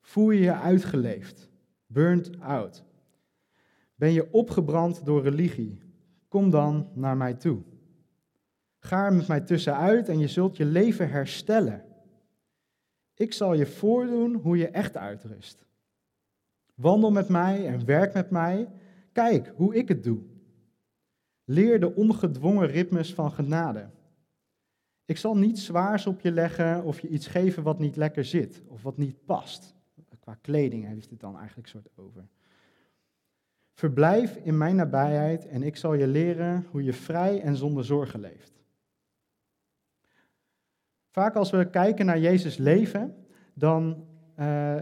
Voel 0.00 0.30
je 0.30 0.40
je 0.40 0.54
uitgeleefd? 0.54 1.50
Burnt 1.86 2.40
out? 2.40 2.84
Ben 3.94 4.12
je 4.12 4.32
opgebrand 4.32 5.04
door 5.04 5.22
religie? 5.22 5.78
Kom 6.28 6.50
dan 6.50 6.88
naar 6.94 7.16
mij 7.16 7.34
toe. 7.34 7.62
Ga 8.80 9.04
er 9.04 9.12
met 9.12 9.28
mij 9.28 9.40
tussenuit 9.40 10.08
en 10.08 10.18
je 10.18 10.28
zult 10.28 10.56
je 10.56 10.64
leven 10.64 11.10
herstellen. 11.10 11.84
Ik 13.14 13.32
zal 13.32 13.54
je 13.54 13.66
voordoen 13.66 14.34
hoe 14.34 14.56
je 14.56 14.68
echt 14.68 14.96
uitrust. 14.96 15.66
Wandel 16.74 17.10
met 17.10 17.28
mij 17.28 17.66
en 17.66 17.84
werk 17.84 18.14
met 18.14 18.30
mij. 18.30 18.68
Kijk 19.12 19.52
hoe 19.56 19.74
ik 19.74 19.88
het 19.88 20.04
doe. 20.04 20.20
Leer 21.44 21.80
de 21.80 21.94
ongedwongen 21.94 22.66
ritmes 22.66 23.14
van 23.14 23.32
genade. 23.32 23.90
Ik 25.04 25.16
zal 25.16 25.36
niets 25.36 25.64
zwaars 25.64 26.06
op 26.06 26.20
je 26.20 26.32
leggen 26.32 26.84
of 26.84 27.00
je 27.00 27.08
iets 27.08 27.26
geven 27.26 27.62
wat 27.62 27.78
niet 27.78 27.96
lekker 27.96 28.24
zit 28.24 28.62
of 28.66 28.82
wat 28.82 28.96
niet 28.96 29.24
past. 29.24 29.74
Qua 30.20 30.34
kleding 30.40 30.86
heeft 30.86 31.10
het 31.10 31.20
dan 31.20 31.38
eigenlijk 31.38 31.68
soort 31.68 31.88
over. 31.96 32.28
Verblijf 33.72 34.36
in 34.36 34.58
mijn 34.58 34.76
nabijheid 34.76 35.46
en 35.46 35.62
ik 35.62 35.76
zal 35.76 35.94
je 35.94 36.06
leren 36.06 36.66
hoe 36.70 36.82
je 36.82 36.92
vrij 36.92 37.40
en 37.40 37.56
zonder 37.56 37.84
zorgen 37.84 38.20
leeft. 38.20 38.59
Vaak 41.20 41.34
als 41.34 41.50
we 41.50 41.70
kijken 41.70 42.06
naar 42.06 42.18
Jezus' 42.18 42.56
leven, 42.56 43.14
dan 43.54 43.84
uh, 43.90 43.96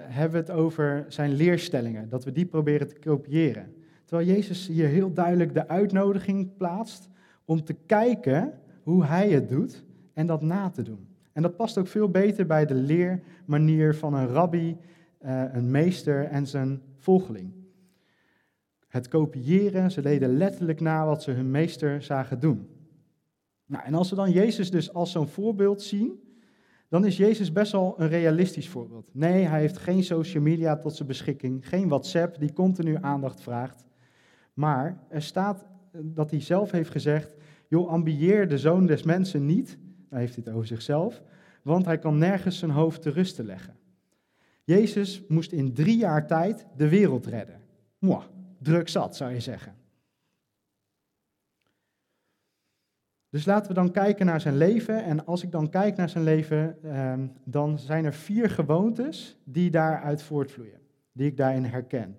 hebben 0.01 0.31
we 0.31 0.37
het 0.37 0.51
over 0.51 1.05
zijn 1.09 1.33
leerstellingen, 1.33 2.09
dat 2.09 2.25
we 2.25 2.33
die 2.33 2.47
proberen 2.47 2.89
te 2.89 2.99
kopiëren. 2.99 3.75
Terwijl 4.05 4.29
Jezus 4.29 4.67
hier 4.67 4.89
heel 4.89 5.13
duidelijk 5.13 5.55
de 5.55 5.69
uitnodiging 5.69 6.57
plaatst 6.57 7.09
om 7.45 7.65
te 7.65 7.73
kijken 7.73 8.53
hoe 8.83 9.05
hij 9.05 9.31
het 9.31 9.49
doet 9.49 9.85
en 10.13 10.27
dat 10.27 10.43
na 10.43 10.71
te 10.71 10.83
doen. 10.83 11.09
En 11.33 11.43
dat 11.43 11.57
past 11.57 11.79
ook 11.79 11.87
veel 11.87 12.11
beter 12.11 12.47
bij 12.47 12.67
de 12.67 12.75
leermanier 12.75 13.95
van 13.95 14.15
een 14.15 14.29
rabbi, 14.29 14.77
uh, 15.25 15.45
een 15.53 15.71
meester 15.71 16.25
en 16.25 16.47
zijn 16.47 16.83
volgeling 16.97 17.53
het 18.89 19.09
kopiëren. 19.09 19.91
Ze 19.91 20.01
deden 20.01 20.37
letterlijk 20.37 20.81
na 20.81 21.07
wat 21.07 21.23
ze 21.23 21.31
hun 21.31 21.51
meester 21.51 22.03
zagen 22.03 22.41
doen. 22.41 22.69
Nou, 23.67 23.85
en 23.85 23.95
als 23.95 24.11
we 24.11 24.17
dan 24.17 24.31
Jezus 24.31 24.71
dus 24.71 24.93
als 24.93 25.11
zo'n 25.11 25.29
voorbeeld 25.29 25.83
zien, 25.83 26.27
dan 26.89 27.05
is 27.05 27.17
Jezus 27.17 27.53
best 27.53 27.73
wel 27.73 27.95
een 27.99 28.09
realistisch 28.09 28.69
voorbeeld. 28.69 29.11
Nee, 29.13 29.45
hij 29.45 29.61
heeft 29.61 29.79
geen 29.79 30.05
social 30.05 30.43
media 30.43 30.77
tot 30.77 30.95
zijn 30.95 31.09
beschikking, 31.09 31.69
geen 31.69 31.89
WhatsApp 31.89 32.39
die 32.39 32.53
continu 32.53 32.97
aandacht 33.01 33.41
vraagt. 33.41 33.85
Maar 34.55 34.99
er 35.09 35.23
staat 35.23 35.67
dat 35.93 36.31
hij 36.31 36.41
zelf 36.41 36.71
heeft 36.71 36.91
gezegd, 36.91 37.35
joh, 37.69 37.89
ambieer 37.89 38.49
de 38.49 38.59
zoon 38.59 38.87
des 38.87 39.03
mensen 39.03 39.47
niet, 39.47 39.79
hij 40.11 40.21
heeft 40.21 40.35
dit 40.35 40.49
over 40.49 40.67
zichzelf, 40.67 41.23
want 41.63 41.85
hij 41.85 41.99
kan 41.99 42.19
nergens 42.19 42.59
zijn 42.59 42.71
hoofd 42.71 43.03
te 43.03 43.11
rusten 43.11 43.45
leggen. 43.45 43.77
Jezus 44.65 45.23
moest 45.29 45.53
in 45.53 45.75
drie 45.75 45.97
jaar 45.97 46.27
tijd 46.27 46.67
de 46.77 46.89
wereld 46.89 47.27
redden. 47.27 47.61
Mwah, 47.99 48.25
druk 48.63 48.89
zat, 48.89 49.17
zou 49.17 49.33
je 49.33 49.41
zeggen. 49.41 49.75
Dus 53.31 53.45
laten 53.45 53.69
we 53.69 53.75
dan 53.75 53.91
kijken 53.91 54.27
naar 54.27 54.41
zijn 54.41 54.57
leven. 54.57 55.05
En 55.05 55.27
als 55.27 55.43
ik 55.43 55.51
dan 55.51 55.71
kijk 55.71 55.97
naar 55.97 56.09
zijn 56.09 56.25
leven, 56.25 56.83
ehm, 56.83 57.29
dan 57.45 57.79
zijn 57.79 58.05
er 58.05 58.15
vier 58.15 58.51
gewoontes 58.51 59.39
die 59.45 59.71
daaruit 59.71 60.23
voortvloeien, 60.23 60.81
die 61.13 61.27
ik 61.27 61.37
daarin 61.37 61.65
herken. 61.65 62.17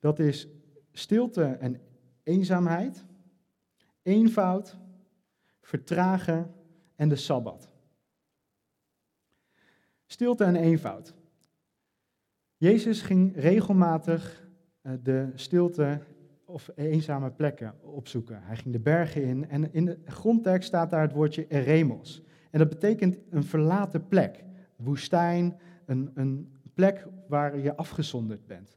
Dat 0.00 0.18
is 0.18 0.48
stilte 0.92 1.44
en 1.44 1.80
eenzaamheid, 2.22 3.04
eenvoud, 4.02 4.78
vertragen 5.60 6.54
en 6.96 7.08
de 7.08 7.16
sabbat. 7.16 7.68
Stilte 10.06 10.44
en 10.44 10.56
eenvoud. 10.56 11.14
Jezus 12.56 13.02
ging 13.02 13.36
regelmatig 13.36 14.48
eh, 14.80 14.92
de 15.02 15.32
stilte 15.34 16.00
of 16.46 16.70
eenzame 16.74 17.30
plekken 17.30 17.74
opzoeken. 17.80 18.40
Hij 18.42 18.56
ging 18.56 18.74
de 18.74 18.80
bergen 18.80 19.22
in 19.22 19.48
en 19.48 19.72
in 19.72 19.84
de 19.84 19.98
grondtekst 20.04 20.68
staat 20.68 20.90
daar 20.90 21.02
het 21.02 21.12
woordje 21.12 21.46
eremos. 21.48 22.22
En 22.50 22.58
dat 22.58 22.68
betekent 22.68 23.18
een 23.30 23.44
verlaten 23.44 24.08
plek, 24.08 24.44
woestijn, 24.76 25.56
een, 25.86 26.10
een 26.14 26.52
plek 26.74 27.06
waar 27.28 27.58
je 27.58 27.76
afgezonderd 27.76 28.46
bent. 28.46 28.76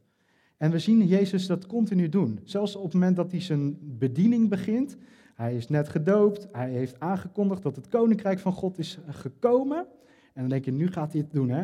En 0.56 0.70
we 0.70 0.78
zien 0.78 1.06
Jezus 1.06 1.46
dat 1.46 1.66
continu 1.66 2.08
doen. 2.08 2.40
Zelfs 2.44 2.76
op 2.76 2.82
het 2.84 2.92
moment 2.92 3.16
dat 3.16 3.30
hij 3.30 3.40
zijn 3.40 3.78
bediening 3.80 4.48
begint. 4.48 4.96
Hij 5.34 5.56
is 5.56 5.68
net 5.68 5.88
gedoopt. 5.88 6.48
Hij 6.52 6.70
heeft 6.70 7.00
aangekondigd 7.00 7.62
dat 7.62 7.76
het 7.76 7.88
koninkrijk 7.88 8.38
van 8.38 8.52
God 8.52 8.78
is 8.78 8.98
gekomen. 9.06 9.86
En 10.34 10.40
dan 10.40 10.48
denk 10.48 10.64
je, 10.64 10.72
nu 10.72 10.92
gaat 10.92 11.12
hij 11.12 11.20
het 11.20 11.32
doen, 11.32 11.48
hè? 11.48 11.62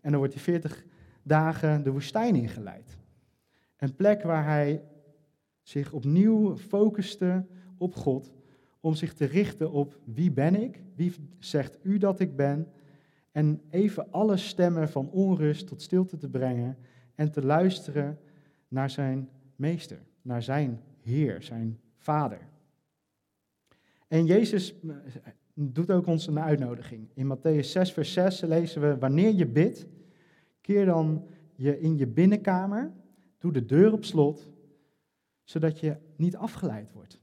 En 0.00 0.10
dan 0.10 0.16
wordt 0.16 0.34
hij 0.34 0.42
40 0.42 0.84
dagen 1.22 1.82
de 1.82 1.90
woestijn 1.90 2.34
ingeleid. 2.34 2.98
Een 3.76 3.94
plek 3.94 4.22
waar 4.22 4.44
hij 4.44 4.82
zich 5.66 5.92
opnieuw 5.92 6.56
focuste 6.56 7.44
op 7.78 7.94
God. 7.94 8.32
Om 8.80 8.94
zich 8.94 9.14
te 9.14 9.24
richten 9.24 9.70
op 9.70 9.98
wie 10.04 10.30
ben 10.30 10.62
ik? 10.62 10.82
Wie 10.94 11.12
zegt 11.38 11.78
u 11.82 11.98
dat 11.98 12.20
ik 12.20 12.36
ben? 12.36 12.68
En 13.32 13.60
even 13.70 14.10
alle 14.10 14.36
stemmen 14.36 14.88
van 14.88 15.10
onrust 15.10 15.66
tot 15.66 15.82
stilte 15.82 16.16
te 16.16 16.28
brengen. 16.28 16.76
En 17.14 17.30
te 17.30 17.44
luisteren 17.44 18.18
naar 18.68 18.90
zijn 18.90 19.28
meester, 19.56 19.98
naar 20.22 20.42
zijn 20.42 20.80
Heer, 21.00 21.42
zijn 21.42 21.80
Vader. 21.96 22.40
En 24.08 24.26
Jezus 24.26 24.80
eh, 24.80 24.96
doet 25.54 25.90
ook 25.90 26.06
ons 26.06 26.26
een 26.26 26.40
uitnodiging. 26.40 27.08
In 27.14 27.36
Matthäus 27.36 27.66
6, 27.66 27.92
vers 27.92 28.12
6 28.12 28.40
lezen 28.40 28.80
we: 28.80 28.98
Wanneer 28.98 29.34
je 29.34 29.46
bidt, 29.46 29.86
keer 30.60 30.84
dan 30.84 31.26
je 31.54 31.80
in 31.80 31.96
je 31.96 32.06
binnenkamer, 32.06 32.92
doe 33.38 33.52
de 33.52 33.64
deur 33.64 33.92
op 33.92 34.04
slot, 34.04 34.54
zodat 35.46 35.80
je 35.80 35.96
niet 36.16 36.36
afgeleid 36.36 36.92
wordt. 36.92 37.20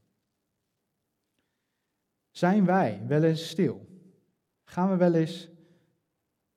Zijn 2.32 2.66
wij 2.66 3.02
wel 3.08 3.24
eens 3.24 3.50
stil? 3.50 3.88
Gaan 4.64 4.90
we 4.90 4.96
wel 4.96 5.14
eens 5.14 5.50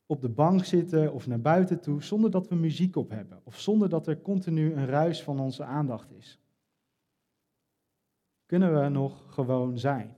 op 0.06 0.20
de 0.20 0.28
bank 0.28 0.64
zitten 0.64 1.12
of 1.12 1.26
naar 1.26 1.40
buiten 1.40 1.80
toe 1.80 2.02
zonder 2.02 2.30
dat 2.30 2.49
we 2.49 2.54
muziek 2.54 2.96
op 2.96 3.11
hebben 3.11 3.40
of 3.44 3.61
zonder 3.61 3.88
dat 3.88 4.06
er 4.06 4.20
continu 4.20 4.73
een 4.73 4.87
ruis 4.87 5.23
van 5.23 5.40
onze 5.40 5.64
aandacht 5.64 6.11
is? 6.11 6.40
Kunnen 8.46 8.82
we 8.82 8.88
nog 8.88 9.35
gewoon 9.35 9.78
zijn? 9.78 10.14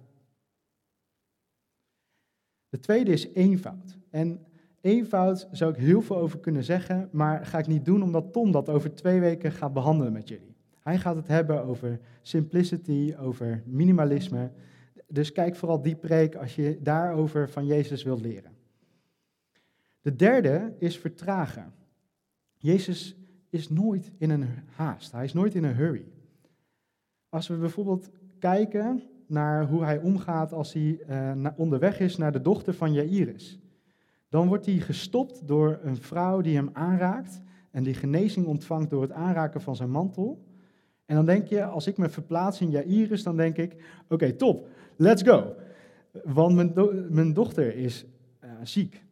De 2.68 2.80
tweede 2.80 3.12
is 3.12 3.32
eenvoud. 3.32 3.98
En 4.10 4.46
eenvoud 4.80 5.48
zou 5.52 5.72
ik 5.72 5.78
heel 5.78 6.02
veel 6.02 6.16
over 6.16 6.38
kunnen 6.38 6.64
zeggen, 6.64 7.08
maar 7.12 7.46
ga 7.46 7.58
ik 7.58 7.66
niet 7.66 7.84
doen 7.84 8.02
omdat 8.02 8.32
Tom 8.32 8.52
dat 8.52 8.68
over 8.68 8.94
twee 8.94 9.20
weken 9.20 9.52
gaat 9.52 9.72
behandelen 9.72 10.12
met 10.12 10.28
jullie. 10.28 10.57
Hij 10.88 10.98
gaat 10.98 11.16
het 11.16 11.28
hebben 11.28 11.64
over 11.64 12.00
simplicity, 12.22 13.14
over 13.18 13.62
minimalisme. 13.66 14.50
Dus 15.08 15.32
kijk 15.32 15.56
vooral 15.56 15.82
die 15.82 15.96
preek 15.96 16.34
als 16.34 16.54
je 16.54 16.78
daarover 16.82 17.48
van 17.48 17.66
Jezus 17.66 18.02
wilt 18.02 18.20
leren. 18.20 18.52
De 20.00 20.16
derde 20.16 20.74
is 20.78 20.98
vertragen. 20.98 21.72
Jezus 22.56 23.16
is 23.50 23.68
nooit 23.68 24.12
in 24.18 24.30
een 24.30 24.46
haast. 24.74 25.12
Hij 25.12 25.24
is 25.24 25.32
nooit 25.32 25.54
in 25.54 25.64
een 25.64 25.74
hurry. 25.74 26.12
Als 27.28 27.48
we 27.48 27.56
bijvoorbeeld 27.56 28.10
kijken 28.38 29.02
naar 29.26 29.66
hoe 29.66 29.84
hij 29.84 29.98
omgaat 29.98 30.52
als 30.52 30.72
hij 30.72 31.00
uh, 31.08 31.46
onderweg 31.56 32.00
is 32.00 32.16
naar 32.16 32.32
de 32.32 32.42
dochter 32.42 32.74
van 32.74 32.92
Jairus, 32.92 33.58
dan 34.28 34.48
wordt 34.48 34.66
hij 34.66 34.78
gestopt 34.78 35.46
door 35.46 35.78
een 35.82 35.96
vrouw 35.96 36.40
die 36.40 36.56
hem 36.56 36.70
aanraakt 36.72 37.40
en 37.70 37.82
die 37.82 37.94
genezing 37.94 38.46
ontvangt 38.46 38.90
door 38.90 39.02
het 39.02 39.12
aanraken 39.12 39.60
van 39.60 39.76
zijn 39.76 39.90
mantel. 39.90 40.46
En 41.08 41.14
dan 41.14 41.26
denk 41.26 41.46
je, 41.46 41.64
als 41.64 41.86
ik 41.86 41.96
me 41.96 42.08
verplaats 42.08 42.60
in 42.60 42.70
Jairus, 42.70 43.22
dan 43.22 43.36
denk 43.36 43.56
ik, 43.56 43.76
oké, 44.08 44.32
top, 44.32 44.68
let's 44.96 45.22
go. 45.22 45.54
Want 46.24 46.54
mijn, 46.54 46.72
mijn 47.14 47.32
dochter 47.32 47.76
is 47.76 48.04
uh, 48.44 48.50
ziek 48.62 49.06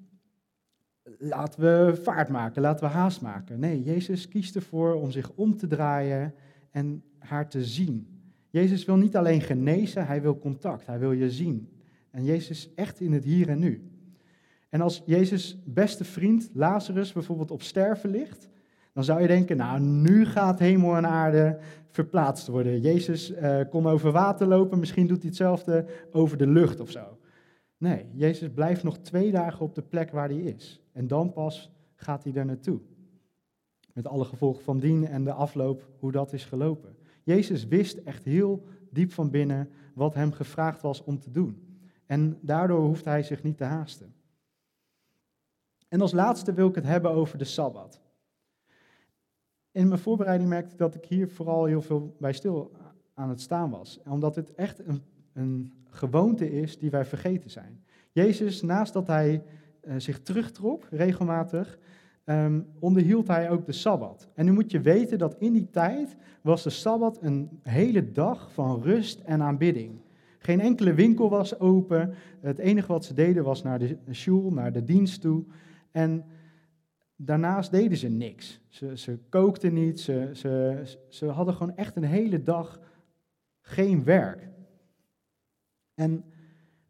laten 1.19 1.61
we 1.61 2.01
vaart 2.03 2.29
maken, 2.29 2.63
laten 2.63 2.87
we 2.87 2.93
haast 2.93 3.21
maken. 3.21 3.61
Nee, 3.61 3.83
Jezus 3.83 4.29
kiest 4.29 4.57
ervoor 4.57 4.95
om 4.95 5.11
zich 5.11 5.31
om 5.35 5.57
te 5.57 5.67
draaien 5.67 6.35
en 6.71 7.03
haar 7.19 7.49
te 7.49 7.65
zien. 7.65 8.21
Jezus 8.51 8.85
wil 8.85 8.97
niet 8.97 9.17
alleen 9.17 9.41
genezen, 9.41 10.07
hij 10.07 10.23
wil 10.23 10.39
contact, 10.39 10.87
hij 10.87 10.99
wil 10.99 11.13
je 11.13 11.31
zien. 11.31 11.69
En 12.11 12.25
Jezus 12.25 12.75
echt 12.75 13.01
in 13.01 13.13
het 13.13 13.25
hier 13.25 13.49
en 13.49 13.59
nu. 13.59 13.91
En 14.69 14.81
als 14.81 15.03
Jezus' 15.07 15.59
beste 15.65 16.05
vriend 16.05 16.51
Lazarus 16.53 17.13
bijvoorbeeld 17.13 17.51
op 17.51 17.63
sterven 17.63 18.11
ligt, 18.11 18.49
dan 18.93 19.05
zou 19.05 19.21
je 19.21 19.27
denken, 19.27 19.57
nou 19.57 19.81
nu 19.81 20.27
gaat 20.27 20.59
hemel 20.59 20.97
en 20.97 21.07
aarde 21.07 21.59
verplaatst 21.97 22.47
worden. 22.47 22.81
Jezus 22.81 23.31
uh, 23.31 23.61
kon 23.71 23.87
over 23.87 24.13
water 24.13 24.47
lopen, 24.47 24.79
misschien 24.79 25.07
doet 25.07 25.19
hij 25.19 25.27
hetzelfde 25.27 25.87
over 26.13 26.37
de 26.37 26.47
lucht 26.47 26.81
of 26.81 26.91
zo. 26.91 27.19
Nee, 27.79 28.07
Jezus 28.13 28.49
blijft 28.55 28.83
nog 28.83 28.99
twee 28.99 29.31
dagen 29.31 29.61
op 29.61 29.75
de 29.75 29.83
plek 29.83 30.11
waar 30.11 30.29
hij 30.29 30.39
is. 30.39 30.81
En 30.93 31.07
dan 31.07 31.33
pas 31.33 31.73
gaat 31.95 32.25
hij 32.25 32.33
daar 32.33 32.45
naartoe. 32.45 32.81
Met 33.93 34.07
alle 34.07 34.25
gevolgen 34.25 34.63
van 34.63 34.79
dien 34.79 35.07
en 35.07 35.25
de 35.25 35.33
afloop, 35.33 35.89
hoe 35.99 36.13
dat 36.13 36.33
is 36.33 36.45
gelopen. 36.45 36.97
Jezus 37.23 37.67
wist 37.67 37.97
echt 37.97 38.25
heel 38.25 38.65
diep 38.91 39.13
van 39.13 39.31
binnen 39.31 39.71
wat 39.95 40.15
hem 40.15 40.33
gevraagd 40.33 40.83
was 40.83 41.05
om 41.05 41.19
te 41.19 41.31
doen. 41.31 41.81
En 42.07 42.39
daardoor 42.41 42.81
hoeft 42.81 43.05
hij 43.05 43.23
zich 43.23 43.43
niet 43.43 43.57
te 43.57 43.65
haasten. 43.65 44.15
En 45.89 46.01
als 46.01 46.13
laatste 46.13 46.53
wil 46.53 46.69
ik 46.69 46.75
het 46.75 46.85
hebben 46.85 47.11
over 47.11 47.39
de 47.39 47.45
Sabbat. 47.45 48.01
In 49.77 49.89
mijn 49.89 50.01
voorbereiding 50.01 50.49
merkte 50.49 50.73
ik 50.73 50.79
dat 50.79 50.95
ik 50.95 51.05
hier 51.05 51.29
vooral 51.29 51.65
heel 51.65 51.83
veel 51.83 52.15
bij 52.19 52.33
stil 52.33 52.73
aan 53.15 53.29
het 53.29 53.41
staan 53.41 53.71
was. 53.71 54.01
Omdat 54.09 54.35
het 54.35 54.55
echt 54.55 54.87
een, 54.87 55.03
een 55.33 55.73
gewoonte 55.89 56.51
is 56.51 56.79
die 56.79 56.91
wij 56.91 57.05
vergeten 57.05 57.51
zijn. 57.51 57.85
Jezus, 58.13 58.63
naast 58.63 58.93
dat 58.93 59.07
hij 59.07 59.43
uh, 59.83 59.95
zich 59.97 60.23
terugtrok 60.23 60.87
regelmatig, 60.91 61.79
um, 62.25 62.67
onderhield 62.79 63.29
hij 63.29 63.51
ook 63.51 63.67
de 63.67 63.73
Sabbat. 63.73 64.29
En 64.35 64.45
nu 64.45 64.53
moet 64.53 64.71
je 64.71 64.81
weten 64.81 65.19
dat 65.19 65.37
in 65.39 65.53
die 65.53 65.71
tijd 65.71 66.17
was 66.41 66.63
de 66.63 66.71
Sabbat 66.71 67.19
een 67.23 67.61
hele 67.63 68.13
dag 68.13 68.53
van 68.53 68.83
rust 68.83 69.21
en 69.21 69.43
aanbidding. 69.43 70.01
Geen 70.39 70.61
enkele 70.61 70.95
winkel 70.95 71.31
was 71.31 71.61
open. 71.61 72.15
Het 72.41 72.59
enige 72.59 72.93
wat 72.93 73.05
ze 73.05 73.15
deden 73.15 73.45
was 73.45 73.63
naar 73.63 73.79
de 73.79 73.99
shul, 74.13 74.53
naar 74.53 74.73
de 74.73 74.85
dienst 74.85 75.21
toe. 75.21 75.45
En 75.91 76.25
daarnaast 77.17 77.71
deden 77.71 77.99
ze 77.99 78.09
niks. 78.09 78.61
Ze, 78.69 78.97
ze 78.97 79.19
kookten 79.29 79.75
niet, 79.75 80.01
ze, 80.01 80.31
ze, 80.33 80.83
ze 81.09 81.27
hadden 81.27 81.55
gewoon 81.55 81.77
echt 81.77 81.97
een 81.97 82.05
hele 82.05 82.43
dag 82.43 82.81
geen 83.61 84.05
werk. 84.05 84.49
En 85.95 86.25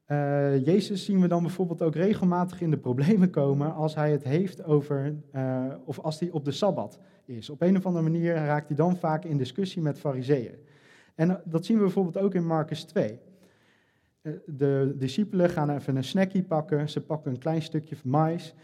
uh, 0.06 0.64
Jezus 0.64 1.04
zien 1.04 1.20
we 1.20 1.28
dan 1.28 1.42
bijvoorbeeld 1.42 1.82
ook 1.82 1.94
regelmatig 1.94 2.60
in 2.60 2.70
de 2.70 2.78
problemen 2.78 3.30
komen 3.30 3.74
als 3.74 3.94
hij 3.94 4.10
het 4.10 4.24
heeft 4.24 4.64
over, 4.64 5.14
uh, 5.34 5.74
of 5.84 5.98
als 5.98 6.20
hij 6.20 6.30
op 6.30 6.44
de 6.44 6.50
Sabbat 6.50 6.98
is. 7.24 7.50
Op 7.50 7.62
een 7.62 7.76
of 7.76 7.86
andere 7.86 8.04
manier 8.04 8.34
raakt 8.34 8.68
hij 8.68 8.76
dan 8.76 8.96
vaak 8.96 9.24
in 9.24 9.36
discussie 9.36 9.82
met 9.82 9.98
fariseeën. 9.98 10.54
En 11.14 11.28
uh, 11.28 11.36
dat 11.44 11.64
zien 11.64 11.76
we 11.76 11.82
bijvoorbeeld 11.82 12.18
ook 12.18 12.34
in 12.34 12.46
Marcus 12.46 12.84
2. 12.84 13.18
de 14.46 14.94
discipelen 14.96 15.50
gaan 15.50 15.70
even 15.70 15.96
een 15.96 16.04
snackie 16.04 16.42
pakken, 16.42 16.88
ze 16.88 17.00
pakken 17.00 17.30
een 17.30 17.38
klein 17.38 17.62
stukje 17.62 17.96
mais. 18.04 18.54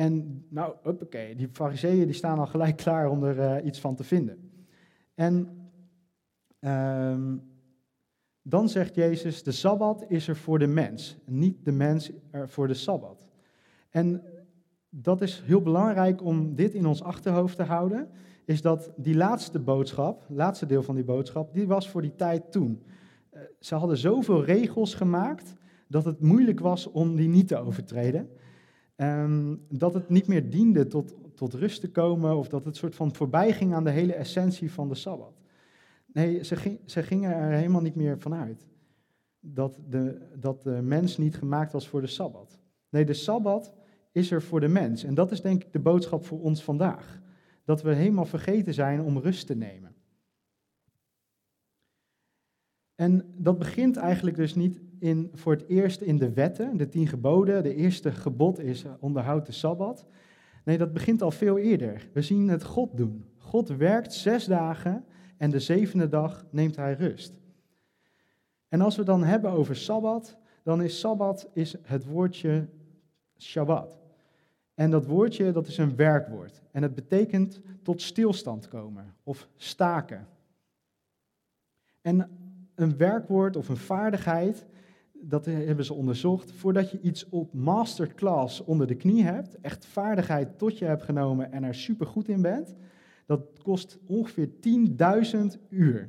En 0.00 0.44
nou, 0.48 0.74
oké, 0.84 1.34
die 1.36 1.48
fariseeën 1.52 2.04
die 2.04 2.14
staan 2.14 2.38
al 2.38 2.46
gelijk 2.46 2.76
klaar 2.84 3.10
om 3.10 3.24
er 3.24 3.62
iets 3.62 3.80
van 3.80 3.94
te 3.94 4.04
vinden. 4.04 4.50
En 5.14 5.48
ehm, 6.58 7.36
dan 8.42 8.68
zegt 8.68 8.94
Jezus, 8.94 9.42
de 9.42 9.52
Sabbat 9.52 10.04
is 10.08 10.28
er 10.28 10.36
voor 10.36 10.58
de 10.58 10.66
mens, 10.66 11.16
niet 11.26 11.64
de 11.64 11.72
mens 11.72 12.10
er 12.30 12.48
voor 12.48 12.66
de 12.66 12.74
Sabbat. 12.74 13.28
En 13.90 14.22
dat 14.88 15.20
is 15.20 15.42
heel 15.44 15.62
belangrijk 15.62 16.24
om 16.24 16.54
dit 16.54 16.74
in 16.74 16.86
ons 16.86 17.02
achterhoofd 17.02 17.56
te 17.56 17.62
houden, 17.62 18.08
is 18.44 18.62
dat 18.62 18.92
die 18.96 19.16
laatste 19.16 19.58
boodschap, 19.58 20.24
laatste 20.28 20.66
deel 20.66 20.82
van 20.82 20.94
die 20.94 21.04
boodschap, 21.04 21.54
die 21.54 21.66
was 21.66 21.88
voor 21.88 22.02
die 22.02 22.16
tijd 22.16 22.52
toen. 22.52 22.82
Eh, 23.30 23.40
ze 23.58 23.74
hadden 23.74 23.96
zoveel 23.96 24.44
regels 24.44 24.94
gemaakt 24.94 25.54
dat 25.88 26.04
het 26.04 26.20
moeilijk 26.20 26.60
was 26.60 26.86
om 26.86 27.16
die 27.16 27.28
niet 27.28 27.48
te 27.48 27.58
overtreden. 27.58 28.30
Um, 29.00 29.66
dat 29.68 29.94
het 29.94 30.08
niet 30.08 30.26
meer 30.26 30.50
diende 30.50 30.86
tot, 30.86 31.14
tot 31.34 31.54
rust 31.54 31.80
te 31.80 31.90
komen 31.90 32.36
of 32.36 32.48
dat 32.48 32.64
het 32.64 32.76
soort 32.76 32.94
van 32.94 33.14
voorbij 33.14 33.52
ging 33.52 33.74
aan 33.74 33.84
de 33.84 33.90
hele 33.90 34.14
essentie 34.14 34.72
van 34.72 34.88
de 34.88 34.94
Sabbat. 34.94 35.40
Nee, 36.06 36.44
ze, 36.44 36.78
ze 36.84 37.02
gingen 37.02 37.34
er 37.34 37.52
helemaal 37.52 37.80
niet 37.80 37.94
meer 37.94 38.18
vanuit 38.18 38.66
dat 39.40 39.80
de, 39.88 40.28
dat 40.36 40.62
de 40.62 40.80
mens 40.82 41.18
niet 41.18 41.36
gemaakt 41.36 41.72
was 41.72 41.88
voor 41.88 42.00
de 42.00 42.06
Sabbat. 42.06 42.58
Nee, 42.88 43.04
de 43.04 43.14
Sabbat 43.14 43.74
is 44.12 44.30
er 44.30 44.42
voor 44.42 44.60
de 44.60 44.68
mens. 44.68 45.04
En 45.04 45.14
dat 45.14 45.30
is 45.30 45.40
denk 45.40 45.64
ik 45.64 45.72
de 45.72 45.78
boodschap 45.78 46.24
voor 46.24 46.40
ons 46.40 46.62
vandaag. 46.62 47.20
Dat 47.64 47.82
we 47.82 47.94
helemaal 47.94 48.26
vergeten 48.26 48.74
zijn 48.74 49.02
om 49.02 49.18
rust 49.18 49.46
te 49.46 49.56
nemen. 49.56 49.94
En 52.94 53.34
dat 53.36 53.58
begint 53.58 53.96
eigenlijk 53.96 54.36
dus 54.36 54.54
niet 54.54 54.80
in, 55.00 55.30
voor 55.34 55.52
het 55.52 55.68
eerst 55.68 56.00
in 56.00 56.16
de 56.16 56.32
wetten, 56.32 56.76
de 56.76 56.88
tien 56.88 57.06
geboden. 57.06 57.62
De 57.62 57.74
eerste 57.74 58.12
gebod 58.12 58.60
is 58.60 58.84
onderhoud 59.00 59.46
de 59.46 59.52
Sabbat. 59.52 60.06
Nee, 60.64 60.78
dat 60.78 60.92
begint 60.92 61.22
al 61.22 61.30
veel 61.30 61.58
eerder. 61.58 62.08
We 62.12 62.22
zien 62.22 62.48
het 62.48 62.64
God 62.64 62.96
doen. 62.96 63.24
God 63.36 63.68
werkt 63.68 64.12
zes 64.12 64.44
dagen 64.44 65.04
en 65.36 65.50
de 65.50 65.60
zevende 65.60 66.08
dag 66.08 66.44
neemt 66.50 66.76
hij 66.76 66.94
rust. 66.94 67.40
En 68.68 68.80
als 68.80 68.96
we 68.96 69.02
dan 69.02 69.24
hebben 69.24 69.50
over 69.50 69.76
Sabbat, 69.76 70.38
dan 70.62 70.82
is 70.82 71.00
Sabbat 71.00 71.48
is 71.52 71.74
het 71.82 72.04
woordje 72.04 72.68
Shabbat. 73.38 73.98
En 74.74 74.90
dat 74.90 75.06
woordje, 75.06 75.52
dat 75.52 75.66
is 75.66 75.78
een 75.78 75.96
werkwoord. 75.96 76.62
En 76.70 76.82
het 76.82 76.94
betekent 76.94 77.60
tot 77.82 78.02
stilstand 78.02 78.68
komen 78.68 79.14
of 79.22 79.48
staken. 79.56 80.26
En 82.00 82.30
een 82.74 82.96
werkwoord 82.96 83.56
of 83.56 83.68
een 83.68 83.76
vaardigheid, 83.76 84.66
dat 85.22 85.44
hebben 85.44 85.84
ze 85.84 85.94
onderzocht, 85.94 86.52
voordat 86.52 86.90
je 86.90 87.00
iets 87.00 87.28
op 87.28 87.52
masterclass 87.52 88.64
onder 88.64 88.86
de 88.86 88.94
knie 88.94 89.24
hebt, 89.24 89.60
echt 89.60 89.86
vaardigheid 89.86 90.58
tot 90.58 90.78
je 90.78 90.84
hebt 90.84 91.02
genomen 91.02 91.52
en 91.52 91.64
er 91.64 91.74
supergoed 91.74 92.28
in 92.28 92.42
bent, 92.42 92.74
dat 93.26 93.40
kost 93.62 93.98
ongeveer 94.06 94.48
10.000 94.48 95.68
uur. 95.68 96.08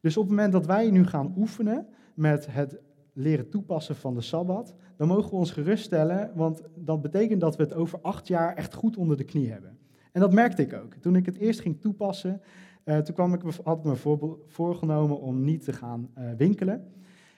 Dus 0.00 0.16
op 0.16 0.22
het 0.22 0.32
moment 0.32 0.52
dat 0.52 0.66
wij 0.66 0.90
nu 0.90 1.06
gaan 1.06 1.34
oefenen 1.36 1.86
met 2.14 2.46
het 2.50 2.78
leren 3.12 3.48
toepassen 3.48 3.96
van 3.96 4.14
de 4.14 4.20
Sabbat, 4.20 4.74
dan 4.96 5.08
mogen 5.08 5.30
we 5.30 5.36
ons 5.36 5.50
geruststellen, 5.50 6.30
want 6.34 6.62
dat 6.74 7.02
betekent 7.02 7.40
dat 7.40 7.56
we 7.56 7.62
het 7.62 7.74
over 7.74 7.98
acht 8.02 8.28
jaar 8.28 8.54
echt 8.54 8.74
goed 8.74 8.96
onder 8.96 9.16
de 9.16 9.24
knie 9.24 9.50
hebben. 9.50 9.78
En 10.12 10.20
dat 10.20 10.32
merkte 10.32 10.62
ik 10.62 10.72
ook. 10.72 10.94
Toen 10.94 11.16
ik 11.16 11.26
het 11.26 11.36
eerst 11.36 11.60
ging 11.60 11.80
toepassen, 11.80 12.40
uh, 12.84 12.98
toen 12.98 13.14
kwam 13.14 13.34
ik, 13.34 13.40
had 13.64 13.78
ik 13.78 13.84
me 13.84 13.96
voor, 13.96 14.38
voorgenomen 14.46 15.20
om 15.20 15.44
niet 15.44 15.64
te 15.64 15.72
gaan 15.72 16.10
uh, 16.18 16.30
winkelen. 16.36 16.92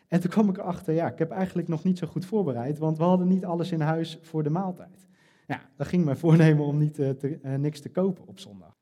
En 0.09 0.21
toen 0.21 0.31
kwam 0.31 0.49
ik 0.49 0.59
erachter, 0.59 0.95
ja, 0.95 1.13
ik 1.13 1.19
heb 1.19 1.31
eigenlijk 1.31 1.69
nog 1.69 1.85
niet 1.85 1.99
zo 1.99 2.07
goed 2.07 2.25
voorbereid, 2.25 2.79
want 2.79 2.99
we 2.99 3.05
hadden 3.05 3.29
niet 3.29 3.45
alles 3.45 3.73
in 3.73 3.81
huis 3.81 4.19
voor 4.23 4.43
de 4.43 4.51
maaltijd. 4.51 5.07
Ja, 5.47 5.61
dan 5.77 5.87
ging 5.87 6.05
mijn 6.05 6.17
voornemen 6.17 6.65
om 6.65 6.79
niet, 6.79 6.99
uh, 6.99 7.11
te, 7.11 7.39
niks 7.59 7.81
te 7.81 7.89
kopen 7.89 8.27
op 8.27 8.39
zondag. 8.39 8.77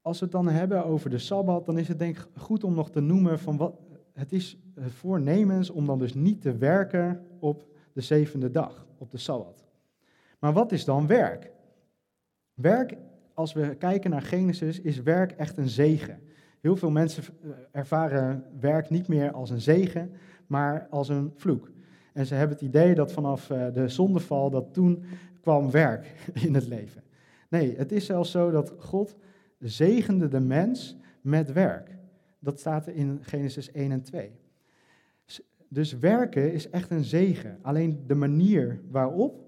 Als 0.00 0.18
we 0.18 0.24
het 0.24 0.34
dan 0.34 0.48
hebben 0.48 0.84
over 0.84 1.10
de 1.10 1.18
Sabbat, 1.18 1.66
dan 1.66 1.78
is 1.78 1.88
het 1.88 1.98
denk 1.98 2.16
ik 2.16 2.26
goed 2.36 2.64
om 2.64 2.74
nog 2.74 2.90
te 2.90 3.00
noemen 3.00 3.38
van 3.38 3.56
wat, 3.56 3.80
het 4.12 4.32
is 4.32 4.58
voornemens 4.74 5.70
om 5.70 5.86
dan 5.86 5.98
dus 5.98 6.14
niet 6.14 6.40
te 6.40 6.56
werken 6.56 7.26
op 7.38 7.66
de 7.92 8.00
zevende 8.00 8.50
dag, 8.50 8.86
op 8.98 9.10
de 9.10 9.18
Sabbat. 9.18 9.64
Maar 10.38 10.52
wat 10.52 10.72
is 10.72 10.84
dan 10.84 11.06
werk? 11.06 11.50
Werk, 12.54 12.96
als 13.34 13.52
we 13.52 13.74
kijken 13.74 14.10
naar 14.10 14.22
Genesis, 14.22 14.80
is 14.80 15.02
werk 15.02 15.32
echt 15.32 15.56
een 15.56 15.68
zegen. 15.68 16.20
Heel 16.60 16.76
veel 16.76 16.90
mensen 16.90 17.22
eh, 17.42 17.50
ervaren 17.70 18.44
werk 18.60 18.90
niet 18.90 19.08
meer 19.08 19.32
als 19.32 19.50
een 19.50 19.60
zegen, 19.60 20.12
maar 20.48 20.86
als 20.90 21.08
een 21.08 21.32
vloek. 21.36 21.70
En 22.12 22.26
ze 22.26 22.34
hebben 22.34 22.56
het 22.56 22.66
idee 22.66 22.94
dat 22.94 23.12
vanaf 23.12 23.50
eh, 23.50 23.72
de 23.72 23.88
zondeval, 23.88 24.50
dat 24.50 24.74
toen 24.74 25.04
kwam 25.40 25.70
werk 25.70 26.14
in 26.46 26.54
het 26.54 26.66
leven. 26.66 27.02
Nee, 27.48 27.76
het 27.76 27.92
is 27.92 28.06
zelfs 28.06 28.30
zo 28.30 28.50
dat 28.50 28.74
God 28.78 29.16
zegende 29.58 30.28
de 30.28 30.40
mens 30.40 30.96
met 31.20 31.52
werk. 31.52 31.96
Dat 32.38 32.58
staat 32.58 32.86
in 32.86 33.18
Genesis 33.22 33.72
1 33.72 33.92
en 33.92 34.02
2. 34.02 34.30
Dus 35.68 35.98
werken 35.98 36.52
is 36.52 36.70
echt 36.70 36.90
een 36.90 37.04
zegen. 37.04 37.58
Alleen 37.62 38.04
de 38.06 38.14
manier 38.14 38.80
waarop, 38.90 39.46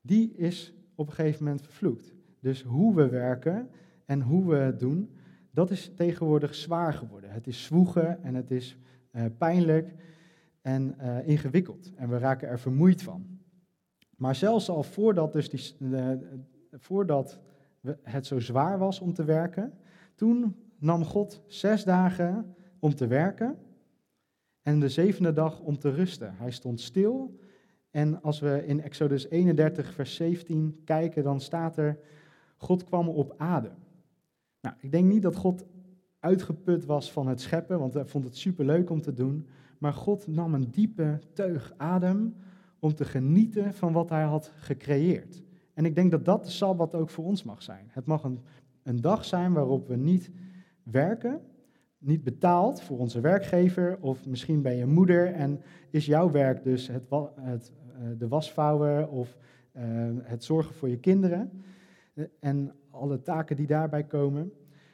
die 0.00 0.32
is 0.32 0.74
op 0.94 1.06
een 1.06 1.14
gegeven 1.14 1.44
moment 1.44 1.62
vervloekt. 1.62 2.14
Dus 2.40 2.62
hoe 2.62 2.94
we 2.94 3.08
werken 3.08 3.68
en 4.04 4.20
hoe 4.20 4.48
we 4.48 4.56
het 4.56 4.80
doen, 4.80 5.10
dat 5.50 5.70
is 5.70 5.92
tegenwoordig 5.94 6.54
zwaar 6.54 6.94
geworden. 6.94 7.30
Het 7.30 7.46
is 7.46 7.64
zwoegen 7.64 8.22
en 8.22 8.34
het 8.34 8.50
is 8.50 8.78
uh, 9.12 9.24
pijnlijk 9.38 9.94
en 10.66 10.94
uh, 11.00 11.28
ingewikkeld. 11.28 11.92
En 11.94 12.08
we 12.08 12.18
raken 12.18 12.48
er 12.48 12.58
vermoeid 12.58 13.02
van. 13.02 13.26
Maar 14.16 14.34
zelfs 14.34 14.68
al 14.68 14.82
voordat, 14.82 15.32
dus 15.32 15.48
die, 15.48 15.88
uh, 15.90 16.10
voordat 16.70 17.40
het 18.02 18.26
zo 18.26 18.40
zwaar 18.40 18.78
was 18.78 19.00
om 19.00 19.12
te 19.12 19.24
werken, 19.24 19.72
toen 20.14 20.56
nam 20.78 21.04
God 21.04 21.42
zes 21.46 21.84
dagen 21.84 22.54
om 22.78 22.94
te 22.94 23.06
werken 23.06 23.58
en 24.62 24.80
de 24.80 24.88
zevende 24.88 25.32
dag 25.32 25.60
om 25.60 25.78
te 25.78 25.90
rusten. 25.90 26.34
Hij 26.36 26.50
stond 26.50 26.80
stil. 26.80 27.38
En 27.90 28.22
als 28.22 28.40
we 28.40 28.66
in 28.66 28.82
Exodus 28.82 29.28
31, 29.28 29.92
vers 29.92 30.14
17 30.14 30.80
kijken, 30.84 31.22
dan 31.22 31.40
staat 31.40 31.76
er, 31.76 31.98
God 32.56 32.84
kwam 32.84 33.08
op 33.08 33.34
adem. 33.36 33.76
Nou, 34.60 34.76
ik 34.80 34.90
denk 34.92 35.06
niet 35.06 35.22
dat 35.22 35.36
God 35.36 35.64
uitgeput 36.18 36.84
was 36.84 37.12
van 37.12 37.26
het 37.26 37.40
scheppen, 37.40 37.78
want 37.78 37.94
hij 37.94 38.04
vond 38.04 38.24
het 38.24 38.36
superleuk 38.36 38.90
om 38.90 39.00
te 39.00 39.12
doen. 39.12 39.46
Maar 39.78 39.92
God 39.92 40.26
nam 40.26 40.54
een 40.54 40.70
diepe 40.70 41.20
teug 41.32 41.74
adem 41.76 42.34
om 42.78 42.94
te 42.94 43.04
genieten 43.04 43.74
van 43.74 43.92
wat 43.92 44.08
hij 44.08 44.22
had 44.22 44.52
gecreëerd. 44.56 45.42
En 45.74 45.84
ik 45.84 45.94
denk 45.94 46.10
dat 46.10 46.24
dat 46.24 46.44
de 46.44 46.50
Sabbat 46.50 46.94
ook 46.94 47.10
voor 47.10 47.24
ons 47.24 47.42
mag 47.42 47.62
zijn. 47.62 47.86
Het 47.88 48.06
mag 48.06 48.22
een, 48.22 48.40
een 48.82 49.00
dag 49.00 49.24
zijn 49.24 49.52
waarop 49.52 49.88
we 49.88 49.96
niet 49.96 50.30
werken, 50.82 51.40
niet 51.98 52.24
betaald 52.24 52.82
voor 52.82 52.98
onze 52.98 53.20
werkgever, 53.20 53.98
of 54.00 54.26
misschien 54.26 54.62
ben 54.62 54.76
je 54.76 54.86
moeder 54.86 55.32
en 55.32 55.60
is 55.90 56.06
jouw 56.06 56.30
werk 56.30 56.62
dus 56.62 56.86
het, 56.86 57.04
het 57.40 57.72
uh, 58.00 58.18
de 58.18 58.28
wasvouwen 58.28 59.10
of 59.10 59.36
uh, 59.76 59.82
het 60.22 60.44
zorgen 60.44 60.74
voor 60.74 60.88
je 60.88 60.98
kinderen 60.98 61.50
en 62.40 62.72
alle 62.90 63.22
taken 63.22 63.56
die 63.56 63.66
daarbij 63.66 64.04
komen. 64.04 64.52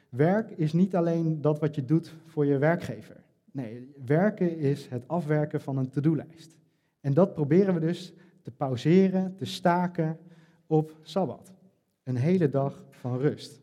Werk 0.09 0.51
is 0.51 0.73
niet 0.73 0.95
alleen 0.95 1.41
dat 1.41 1.59
wat 1.59 1.75
je 1.75 1.85
doet 1.85 2.15
voor 2.25 2.45
je 2.45 2.57
werkgever. 2.57 3.22
Nee, 3.53 3.93
werken 4.05 4.57
is 4.57 4.87
het 4.87 5.07
afwerken 5.07 5.61
van 5.61 5.77
een 5.77 5.89
to-do-lijst. 5.89 6.57
En 6.99 7.13
dat 7.13 7.33
proberen 7.33 7.73
we 7.73 7.79
dus 7.79 8.13
te 8.41 8.51
pauzeren, 8.51 9.35
te 9.35 9.45
staken 9.45 10.19
op 10.67 10.97
Sabbat. 11.01 11.53
Een 12.03 12.15
hele 12.15 12.49
dag 12.49 12.85
van 12.89 13.19
rust. 13.19 13.61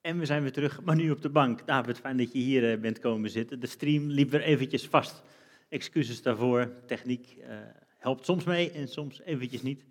En 0.00 0.18
we 0.18 0.24
zijn 0.24 0.42
weer 0.42 0.52
terug, 0.52 0.82
maar 0.82 0.96
nu 0.96 1.10
op 1.10 1.22
de 1.22 1.28
bank. 1.28 1.66
David, 1.66 1.98
fijn 1.98 2.16
dat 2.16 2.32
je 2.32 2.38
hier 2.38 2.72
eh, 2.72 2.80
bent 2.80 2.98
komen 2.98 3.30
zitten. 3.30 3.60
De 3.60 3.66
stream 3.66 4.06
liep 4.06 4.30
weer 4.30 4.42
eventjes 4.42 4.88
vast. 4.88 5.22
Excuses 5.68 6.22
daarvoor. 6.22 6.72
Techniek 6.86 7.36
uh, 7.38 7.44
helpt 7.96 8.24
soms 8.24 8.44
mee 8.44 8.70
en 8.70 8.88
soms 8.88 9.20
eventjes 9.20 9.62
niet. 9.62 9.84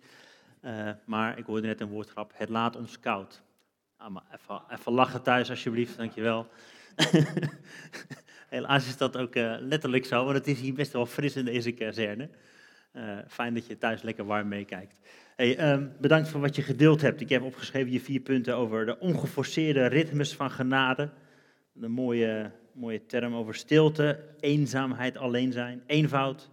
Uh, 0.62 0.90
maar 1.04 1.38
ik 1.38 1.44
hoorde 1.44 1.66
net 1.66 1.80
een 1.80 1.88
woordgrap. 1.88 2.32
Het 2.34 2.48
laat 2.48 2.76
ons 2.76 3.00
koud. 3.00 3.42
Ah, 3.98 4.10
maar 4.10 4.22
even, 4.32 4.62
even 4.70 4.92
lachen 4.92 5.22
thuis 5.22 5.50
alsjeblieft, 5.50 5.96
dankjewel. 5.96 6.46
Helaas 8.48 8.86
is 8.86 8.96
dat 8.96 9.16
ook 9.16 9.34
uh, 9.34 9.56
letterlijk 9.60 10.04
zo, 10.04 10.24
want 10.24 10.36
het 10.36 10.46
is 10.46 10.60
hier 10.60 10.74
best 10.74 10.92
wel 10.92 11.06
fris 11.06 11.36
in 11.36 11.44
deze 11.44 11.72
kazerne. 11.72 12.28
fijn 13.28 13.54
dat 13.54 13.66
je 13.66 13.78
thuis 13.78 14.02
lekker 14.02 14.24
warm 14.24 14.48
meekijkt. 14.48 15.00
Hey, 15.38 15.72
um, 15.72 15.92
bedankt 16.00 16.28
voor 16.28 16.40
wat 16.40 16.56
je 16.56 16.62
gedeeld 16.62 17.00
hebt. 17.00 17.20
Ik 17.20 17.28
heb 17.28 17.42
opgeschreven 17.42 17.92
je 17.92 18.00
vier 18.00 18.20
punten 18.20 18.56
over 18.56 18.86
de 18.86 18.98
ongeforceerde 18.98 19.86
ritmes 19.86 20.34
van 20.34 20.50
genade. 20.50 21.10
Een 21.80 21.90
mooie, 21.90 22.50
mooie 22.72 23.06
term 23.06 23.34
over 23.34 23.54
stilte, 23.54 24.24
eenzaamheid, 24.40 25.16
alleen 25.16 25.52
zijn, 25.52 25.82
eenvoud, 25.86 26.50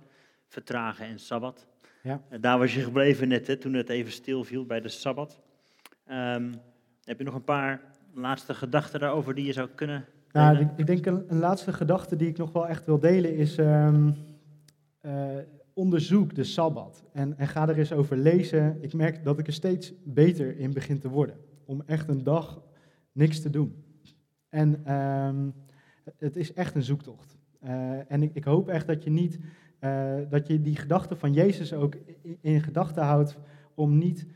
vertragen 0.47 1.05
en 1.05 1.19
sabbat. 1.19 1.67
Ja. 2.03 2.21
En 2.29 2.41
daar 2.41 2.57
was 2.57 2.73
je 2.75 2.81
gebleven 2.81 3.27
net, 3.27 3.47
hè, 3.47 3.57
toen 3.57 3.73
het 3.73 3.89
even 3.89 4.11
stil 4.11 4.43
viel 4.43 4.65
bij 4.65 4.81
de 4.81 4.89
sabbat. 4.89 5.39
Um, 6.11 6.51
heb 7.05 7.17
je 7.17 7.23
nog 7.23 7.33
een 7.33 7.43
paar 7.43 7.81
laatste 8.13 8.53
gedachten 8.53 8.99
daarover 8.99 9.35
die 9.35 9.45
je 9.45 9.53
zou 9.53 9.69
kunnen 9.75 10.05
nou, 10.31 10.57
ik, 10.57 10.69
ik, 10.75 10.87
denk 10.87 11.05
een, 11.05 11.23
een, 11.27 11.39
laatste 11.39 11.73
gedachte 11.73 12.15
die 12.15 12.27
ik 12.27 12.37
nog 12.37 12.51
wel 12.51 12.67
echt 12.67 12.85
wil 12.85 12.99
delen 12.99 13.35
is... 13.35 13.57
Um, 13.57 14.15
uh, 15.01 15.37
onderzoek 15.75 16.35
de 16.35 16.43
Sabbat 16.43 17.03
en, 17.13 17.37
en 17.37 17.47
ga 17.47 17.67
er 17.67 17.77
eens 17.77 17.91
over 17.91 18.17
lezen. 18.17 18.77
Ik 18.81 18.93
merk 18.93 19.23
dat 19.23 19.39
ik 19.39 19.47
er 19.47 19.53
steeds 19.53 19.93
beter 20.03 20.57
in 20.57 20.73
begin 20.73 20.99
te 20.99 21.09
worden. 21.09 21.35
Om 21.65 21.83
echt 21.85 22.07
een 22.07 22.23
dag 22.23 22.61
niks 23.11 23.41
te 23.41 23.49
doen. 23.49 23.83
En 24.49 24.93
um, 24.93 25.53
het 26.17 26.35
is 26.35 26.53
echt 26.53 26.75
een 26.75 26.83
zoektocht. 26.83 27.37
Uh, 27.63 28.11
en 28.11 28.23
ik, 28.23 28.33
ik, 28.33 28.43
hoop 28.43 28.67
echt 28.67 28.87
dat 28.87 29.03
je 29.03 29.09
niet, 29.09 29.39
uh, 29.79 30.15
dat 30.29 30.47
je 30.47 30.61
die 30.61 30.75
gedachte 30.75 31.15
van 31.15 31.33
Jezus 31.33 31.73
ook 31.73 31.95
in, 32.21 32.37
in 32.41 32.61
gedachten 32.61 33.03
houdt 33.03 33.37
om 33.73 33.97
niet 33.97 34.27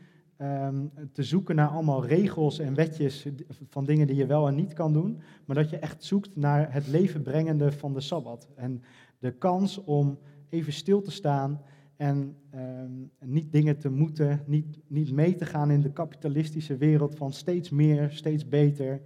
um, 0.42 0.90
te 1.12 1.22
zoeken 1.22 1.56
naar 1.56 1.68
allemaal 1.68 2.06
regels 2.06 2.58
en 2.58 2.74
wetjes 2.74 3.26
van 3.68 3.84
dingen 3.84 4.06
die 4.06 4.16
je 4.16 4.26
wel 4.26 4.48
en 4.48 4.54
niet 4.54 4.72
kan 4.72 4.92
doen, 4.92 5.20
maar 5.44 5.56
dat 5.56 5.70
je 5.70 5.78
echt 5.78 6.04
zoekt 6.04 6.36
naar 6.36 6.72
het 6.72 6.88
leven 6.88 7.22
brengende 7.22 7.72
van 7.72 7.92
de 7.92 8.00
Sabbat. 8.00 8.48
En 8.54 8.82
de 9.18 9.30
kans 9.30 9.84
om 9.84 10.18
even 10.48 10.72
stil 10.72 11.00
te 11.00 11.10
staan 11.10 11.60
en 11.96 12.36
um, 12.54 13.10
niet 13.24 13.52
dingen 13.52 13.78
te 13.78 13.90
moeten, 13.90 14.42
niet, 14.46 14.78
niet 14.86 15.12
mee 15.12 15.34
te 15.34 15.44
gaan 15.44 15.70
in 15.70 15.80
de 15.80 15.92
kapitalistische 15.92 16.76
wereld 16.76 17.16
van 17.16 17.32
steeds 17.32 17.70
meer, 17.70 18.10
steeds 18.10 18.48
beter. 18.48 19.00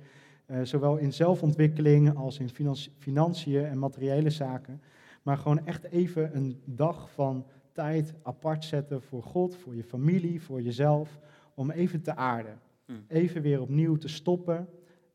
Uh, 0.47 0.59
zowel 0.63 0.97
in 0.97 1.13
zelfontwikkeling 1.13 2.17
als 2.17 2.39
in 2.39 2.79
financiën 2.99 3.65
en 3.65 3.79
materiële 3.79 4.31
zaken. 4.31 4.81
Maar 5.23 5.37
gewoon 5.37 5.67
echt 5.67 5.85
even 5.85 6.37
een 6.37 6.61
dag 6.65 7.11
van 7.11 7.47
tijd 7.75 8.15
apart 8.23 8.65
zetten 8.65 9.03
voor 9.03 9.23
God, 9.23 9.57
voor 9.57 9.75
je 9.75 9.85
familie, 9.85 10.43
voor 10.43 10.63
jezelf. 10.63 11.19
Om 11.55 11.71
even 11.71 12.03
te 12.03 12.17
aarden. 12.17 12.61
Hmm. 12.85 13.05
Even 13.09 13.43
weer 13.43 13.61
opnieuw 13.61 13.97
te 13.97 14.09
stoppen, 14.09 14.69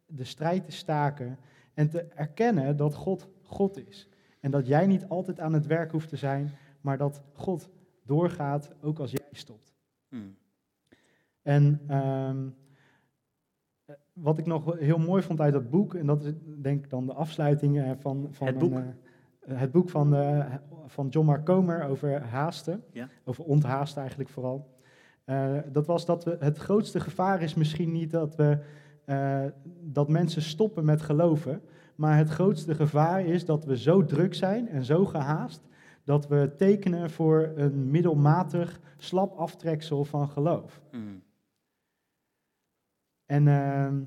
de 0.06 0.24
strijd 0.24 0.66
te 0.66 0.72
staken 0.72 1.38
en 1.74 1.90
te 1.90 2.02
erkennen 2.02 2.78
dat 2.78 2.94
God 2.94 3.28
God 3.44 3.88
is. 3.88 4.08
En 4.40 4.52
dat 4.52 4.68
jij 4.68 4.88
niet 4.88 5.08
altijd 5.08 5.40
aan 5.40 5.54
het 5.54 5.66
werk 5.66 5.92
hoeft 5.92 6.10
te 6.10 6.16
zijn, 6.16 6.52
maar 6.82 6.98
dat 6.98 7.22
God 7.34 7.70
doorgaat 8.06 8.72
ook 8.82 9.00
als 9.00 9.12
jij 9.12 9.28
stopt. 9.32 9.74
Hmm. 10.10 10.36
En 11.42 11.96
um, 11.98 12.56
wat 14.14 14.38
ik 14.38 14.46
nog 14.46 14.78
heel 14.80 14.98
mooi 14.98 15.24
vond 15.24 15.40
uit 15.40 15.54
dat 15.54 15.70
boek, 15.70 15.94
en 15.94 16.06
dat 16.06 16.24
is 16.24 16.34
denk 16.62 16.84
ik 16.84 16.90
dan 16.90 17.06
de 17.06 17.14
afsluiting 17.14 17.96
van, 18.00 18.28
van 18.32 18.48
het 18.48 18.58
boek, 18.58 18.74
een, 18.74 18.84
uh, 18.84 18.94
het 19.46 19.72
boek 19.72 19.90
van, 19.90 20.16
uh, 20.16 20.54
van 20.86 21.08
John 21.08 21.26
Mark 21.26 21.46
Comer 21.46 21.84
over 21.84 22.22
haasten. 22.22 22.84
Ja. 22.92 23.10
Over 23.24 23.44
onthaasten 23.44 24.00
eigenlijk 24.00 24.30
vooral. 24.30 24.78
Eh, 25.24 25.58
dat 25.72 25.86
was 25.86 26.06
dat 26.06 26.24
we, 26.24 26.38
het 26.40 26.58
grootste 26.58 27.00
gevaar 27.00 27.42
is 27.42 27.54
misschien 27.54 27.92
niet 27.92 28.12
dat, 28.12 28.36
we, 28.36 28.60
eh, 29.06 29.46
dat 29.82 30.10
mensen 30.10 30.42
stoppen 30.42 30.86
met 30.86 31.02
geloven. 31.02 31.62
Maar 31.96 32.18
het 32.18 32.30
grootste 32.30 32.76
gevaar 32.76 33.26
is 33.26 33.46
dat 33.46 33.66
we 33.66 33.78
zo 33.78 34.06
druk 34.06 34.34
zijn 34.34 34.70
en 34.70 34.84
zo 34.84 35.06
gehaast. 35.06 35.68
dat 36.04 36.28
we 36.28 36.54
tekenen 36.58 37.10
voor 37.10 37.52
een 37.56 37.92
middelmatig 37.92 38.80
slap 38.98 39.36
aftreksel 39.38 40.06
van 40.06 40.30
geloof. 40.30 40.82
Mm. 40.92 41.22
En 43.26 43.48
ehm 43.48 44.02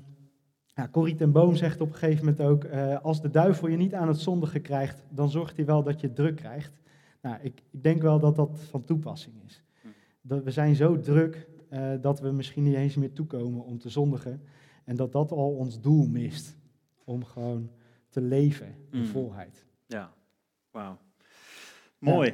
ja, 0.75 0.87
Corrie 0.91 1.15
ten 1.15 1.31
Boom 1.31 1.55
zegt 1.55 1.81
op 1.81 1.89
een 1.89 1.95
gegeven 1.95 2.25
moment 2.25 2.41
ook, 2.41 2.63
eh, 2.63 2.99
als 3.01 3.21
de 3.21 3.29
duivel 3.29 3.67
je 3.67 3.77
niet 3.77 3.93
aan 3.93 4.07
het 4.07 4.19
zondigen 4.19 4.61
krijgt, 4.61 5.03
dan 5.09 5.29
zorgt 5.29 5.55
hij 5.55 5.65
wel 5.65 5.83
dat 5.83 6.01
je 6.01 6.13
druk 6.13 6.35
krijgt. 6.35 6.73
Nou, 7.21 7.37
ik, 7.41 7.61
ik 7.71 7.83
denk 7.83 8.01
wel 8.01 8.19
dat 8.19 8.35
dat 8.35 8.59
van 8.69 8.83
toepassing 8.83 9.35
is. 9.45 9.63
Hm. 9.81 9.87
Dat 10.21 10.43
we 10.43 10.51
zijn 10.51 10.75
zo 10.75 10.99
druk 10.99 11.47
eh, 11.69 11.91
dat 12.01 12.19
we 12.19 12.31
misschien 12.31 12.63
niet 12.63 12.75
eens 12.75 12.95
meer 12.95 13.13
toekomen 13.13 13.63
om 13.63 13.77
te 13.79 13.89
zondigen. 13.89 14.41
En 14.83 14.95
dat 14.95 15.11
dat 15.11 15.31
al 15.31 15.51
ons 15.51 15.81
doel 15.81 16.07
mist, 16.07 16.57
om 17.03 17.25
gewoon 17.25 17.69
te 18.09 18.21
leven 18.21 18.75
in 18.91 18.99
Mm. 18.99 19.05
volheid. 19.05 19.65
Ja, 19.85 20.13
wauw. 20.71 20.97
Mooi. 21.99 22.33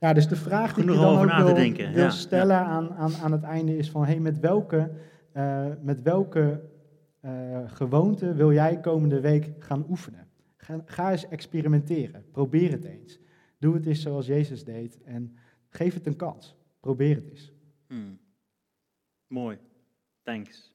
Ja, 0.00 0.12
dus 0.12 0.28
de 0.28 0.36
vraag 0.36 0.74
die 0.74 0.84
ik 0.84 0.90
Genoeg 0.90 1.04
dan 1.04 1.30
ook 1.30 1.44
wil, 1.44 1.54
denken, 1.54 1.92
wil 1.92 2.02
ja, 2.02 2.10
stellen 2.10 2.56
Aan, 2.56 2.94
aan, 2.94 3.14
aan 3.14 3.32
het 3.32 3.42
einde 3.42 3.76
is 3.76 3.90
van, 3.90 4.04
hey, 4.04 4.20
met 4.20 4.40
welke, 4.40 4.90
eh, 5.32 5.66
met 5.80 6.02
welke 6.02 6.60
eh, 7.26 7.70
gewoonte 7.70 8.34
wil 8.34 8.52
jij 8.52 8.80
komende 8.80 9.20
week 9.20 9.50
gaan 9.58 9.86
oefenen? 9.88 10.28
Ga, 10.56 10.82
ga 10.84 11.10
eens 11.10 11.28
experimenteren, 11.28 12.24
probeer 12.30 12.70
het 12.70 12.84
eens. 12.84 13.18
Doe 13.58 13.74
het 13.74 13.86
eens 13.86 14.02
zoals 14.02 14.26
Jezus 14.26 14.64
deed 14.64 15.02
en 15.02 15.36
geef 15.68 15.94
het 15.94 16.06
een 16.06 16.16
kans. 16.16 16.56
Probeer 16.80 17.14
het 17.14 17.28
eens. 17.30 17.52
Hmm. 17.86 18.18
Mooi, 19.26 19.58
thanks. 20.22 20.74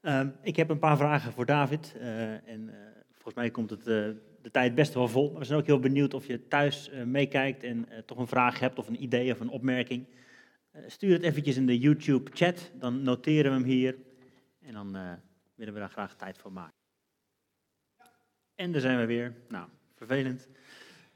Ehm, 0.00 0.28
ik 0.42 0.56
heb 0.56 0.68
een 0.68 0.78
paar 0.78 0.96
vragen 0.96 1.32
voor 1.32 1.46
David. 1.46 1.94
eh, 1.98 2.48
en 2.48 2.68
eh, 2.68 2.76
volgens 3.12 3.34
mij 3.34 3.50
komt 3.50 3.70
het, 3.70 3.84
de 3.84 4.50
tijd 4.50 4.74
best 4.74 4.94
wel 4.94 5.08
vol. 5.08 5.30
Maar 5.30 5.40
we 5.40 5.46
zijn 5.46 5.58
ook 5.58 5.66
heel 5.66 5.80
benieuwd 5.80 6.14
of 6.14 6.26
je 6.26 6.48
thuis 6.48 6.90
meekijkt 7.04 7.62
en 7.62 7.86
toch 8.06 8.18
een 8.18 8.26
vraag 8.26 8.58
hebt 8.58 8.78
of 8.78 8.88
een 8.88 9.02
idee 9.02 9.32
of 9.32 9.40
een 9.40 9.50
opmerking. 9.50 10.06
Stuur 10.86 11.12
het 11.12 11.22
eventjes 11.22 11.56
in 11.56 11.66
de 11.66 11.78
YouTube-chat, 11.78 12.72
dan 12.78 13.02
noteren 13.02 13.50
we 13.50 13.56
hem 13.56 13.66
hier. 13.66 13.96
En 14.60 14.72
dan 14.72 14.96
willen 15.60 15.74
we 15.74 15.80
daar 15.80 15.90
graag 15.90 16.14
tijd 16.14 16.38
voor 16.38 16.52
maken. 16.52 16.78
En 18.54 18.72
daar 18.72 18.80
zijn 18.80 18.98
we 18.98 19.06
weer. 19.06 19.34
Nou, 19.48 19.68
vervelend. 19.94 20.48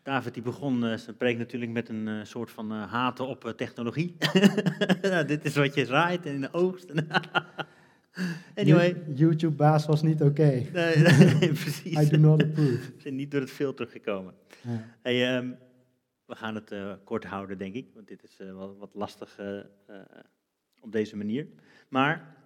David 0.02 0.34
die 0.34 0.42
begon 0.42 0.84
eh, 0.84 0.96
zijn 0.96 1.16
preek 1.16 1.38
natuurlijk 1.38 1.72
met 1.72 1.88
een 1.88 2.08
eh, 2.08 2.24
soort 2.24 2.50
van 2.50 2.72
eh, 2.72 2.92
haten 2.92 3.26
op 3.26 3.52
technologie. 3.56 4.16
nou, 5.02 5.24
dit 5.26 5.44
is 5.44 5.56
wat 5.56 5.74
je 5.74 5.86
zaait 5.86 6.26
in 6.26 6.40
de 6.40 6.52
oogst. 6.52 6.90
anyway. 8.54 8.88
You- 8.88 9.14
YouTube-baas 9.14 9.86
was 9.86 10.02
niet 10.02 10.22
oké. 10.22 10.66
Nee, 10.72 10.96
nee, 11.38 11.52
precies. 11.52 11.98
I 11.98 12.08
do 12.08 12.16
not 12.16 12.42
approve. 12.42 12.92
We 12.94 13.00
zijn 13.00 13.16
niet 13.16 13.30
door 13.30 13.40
het 13.40 13.50
filter 13.50 13.86
gekomen. 13.86 14.34
Ja. 14.62 14.96
Hey, 15.02 15.36
ehm, 15.36 15.50
we 16.24 16.34
gaan 16.34 16.54
het 16.54 16.74
kort 17.04 17.24
houden, 17.24 17.58
denk 17.58 17.74
ik. 17.74 17.90
Want 17.94 18.08
dit 18.08 18.22
is 18.22 18.40
eh, 18.40 18.52
wat, 18.52 18.76
wat 18.76 18.94
lastig 18.94 19.38
op 20.80 20.92
deze 20.92 21.16
manier. 21.16 21.46
Maar 21.88 22.36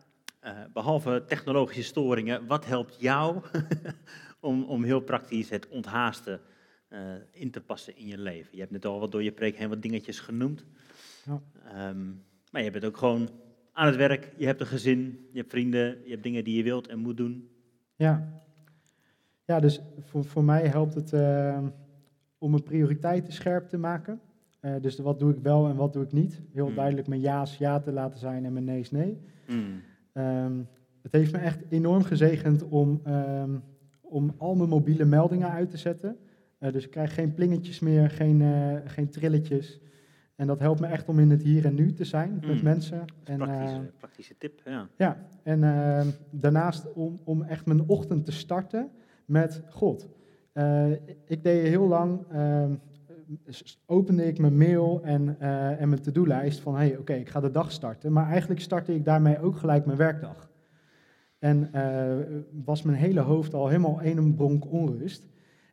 eh, 0.49 0.73
behalve 0.73 1.25
technologische 1.27 1.83
storingen, 1.83 2.47
wat 2.47 2.67
helpt 2.67 2.97
jou 3.01 3.43
om, 4.41 4.65
om 4.65 4.85
heel 4.85 5.01
praktisch 5.01 5.51
het 5.51 5.69
onthaasten 5.69 6.41
eh, 6.89 7.01
in 7.33 7.51
te 7.51 7.61
passen 7.61 7.97
in 7.97 8.07
je 8.07 8.19
leven? 8.19 8.49
Je 8.53 8.61
hebt 8.61 8.73
net 8.73 8.85
al 8.85 9.01
wat 9.01 9.13
door 9.13 9.23
je 9.23 9.33
preek 9.33 9.57
heen 9.57 9.69
wat 9.69 9.83
dingetjes 9.83 10.21
genoemd. 10.21 10.65
Ja. 11.25 11.41
Ehm, 11.65 12.07
maar 12.51 12.63
je 12.63 12.71
bent 12.71 12.85
ook 12.85 12.97
gewoon 12.97 13.29
aan 13.73 13.87
het 13.87 13.97
werk. 13.97 14.33
Je 14.37 14.47
hebt 14.47 14.61
een 14.61 14.67
gezin, 14.67 15.29
je 15.33 15.39
hebt 15.39 15.51
vrienden, 15.51 15.99
je 16.05 16.11
hebt 16.11 16.23
dingen 16.23 16.45
die 16.45 16.57
je 16.57 16.63
wilt 16.63 16.87
en 16.89 16.99
moet 16.99 17.17
doen. 17.17 17.51
Ja, 17.97 18.43
ja 19.45 19.61
dus 19.61 19.81
voor, 20.01 20.25
voor 20.25 20.45
mij 20.45 20.67
helpt 20.67 20.95
het 20.95 21.13
eh, 21.13 21.59
om 22.39 22.51
mijn 22.51 22.63
prioriteiten 22.63 23.33
scherp 23.33 23.69
te 23.69 23.79
maken. 23.79 24.21
Eh, 24.61 24.75
dus 24.81 24.99
wat 24.99 25.19
doe 25.19 25.33
ik 25.33 25.39
wel 25.43 25.69
en 25.69 25.77
wat 25.77 25.93
doe 25.93 26.05
ik 26.05 26.13
niet. 26.13 26.41
Heel 26.53 26.67
Hmm. 26.67 26.75
duidelijk 26.75 27.07
mijn 27.07 27.21
ja's 27.21 27.57
ja 27.57 27.81
te 27.81 27.93
laten 27.93 28.19
zijn 28.19 28.45
en 28.45 28.53
mijn 28.53 28.65
nee's 28.65 28.91
nee. 28.91 29.19
Mm. 29.47 29.83
Ehm, 30.19 30.63
het 31.03 31.13
heeft 31.13 31.33
me 31.33 31.39
echt 31.39 31.65
enorm 31.69 32.03
gezegend 32.03 32.63
om, 32.63 33.01
ehm, 33.05 33.59
om 34.01 34.35
al 34.39 34.55
mijn 34.55 34.69
mobiele 34.69 35.05
meldingen 35.05 35.51
uit 35.51 35.71
te 35.71 35.77
zetten. 35.77 36.17
Eh, 36.59 36.73
dus 36.73 36.85
ik 36.85 36.91
krijg 36.91 37.15
geen 37.15 37.35
plingetjes 37.35 37.81
meer, 37.81 38.11
geen, 38.11 38.43
eh, 38.43 38.77
geen 38.85 39.11
trilletjes. 39.11 39.81
En 40.37 40.47
dat 40.47 40.59
helpt 40.59 40.81
me 40.81 40.87
echt 40.87 41.09
om 41.09 41.19
in 41.19 41.31
het 41.31 41.43
hier 41.43 41.65
en 41.65 41.75
nu 41.75 41.93
te 41.93 42.05
zijn 42.05 42.35
met 42.35 42.45
Hmm. 42.45 42.63
mensen. 42.63 43.05
En, 43.25 43.41
een 43.41 43.47
praktische, 43.47 43.77
eh, 43.77 43.99
praktische 43.99 44.37
tip, 44.39 44.61
ja. 44.65 44.89
ja, 44.97 45.27
en 45.43 45.61
daarnaast 46.31 46.93
om, 46.93 47.21
om 47.25 47.43
echt 47.43 47.67
mijn 47.67 47.89
ochtend 47.89 48.25
te 48.25 48.33
starten 48.33 48.91
met 49.27 49.63
God. 49.69 50.09
Eh, 50.53 50.91
ik 51.25 51.43
deed 51.43 51.67
heel 51.67 51.87
lang, 51.87 52.27
opende 53.87 54.27
ik 54.27 54.39
mijn 54.39 54.57
mail 54.57 55.01
en, 55.03 55.37
eh, 55.41 55.81
en 55.81 55.89
mijn 55.89 56.03
to-do-lijst 56.03 56.61
van, 56.61 56.77
hey, 56.77 56.97
oké, 56.97 57.13
ik 57.13 57.29
ga 57.29 57.41
de 57.41 57.51
dag 57.51 57.73
starten. 57.73 58.13
Maar 58.13 58.27
eigenlijk 58.29 58.61
startte 58.61 58.95
ik 58.95 59.05
daarmee 59.05 59.41
ook 59.41 59.57
gelijk 59.57 59.87
mijn 59.87 59.99
werkdag. 59.99 60.51
En 61.39 61.73
eh, 61.73 62.17
was 62.65 62.83
mijn 62.83 62.97
hele 62.99 63.21
hoofd 63.21 63.55
al 63.55 63.69
helemaal 63.69 64.03
een 64.03 64.35
bronk 64.35 64.73
onrust. 64.73 65.23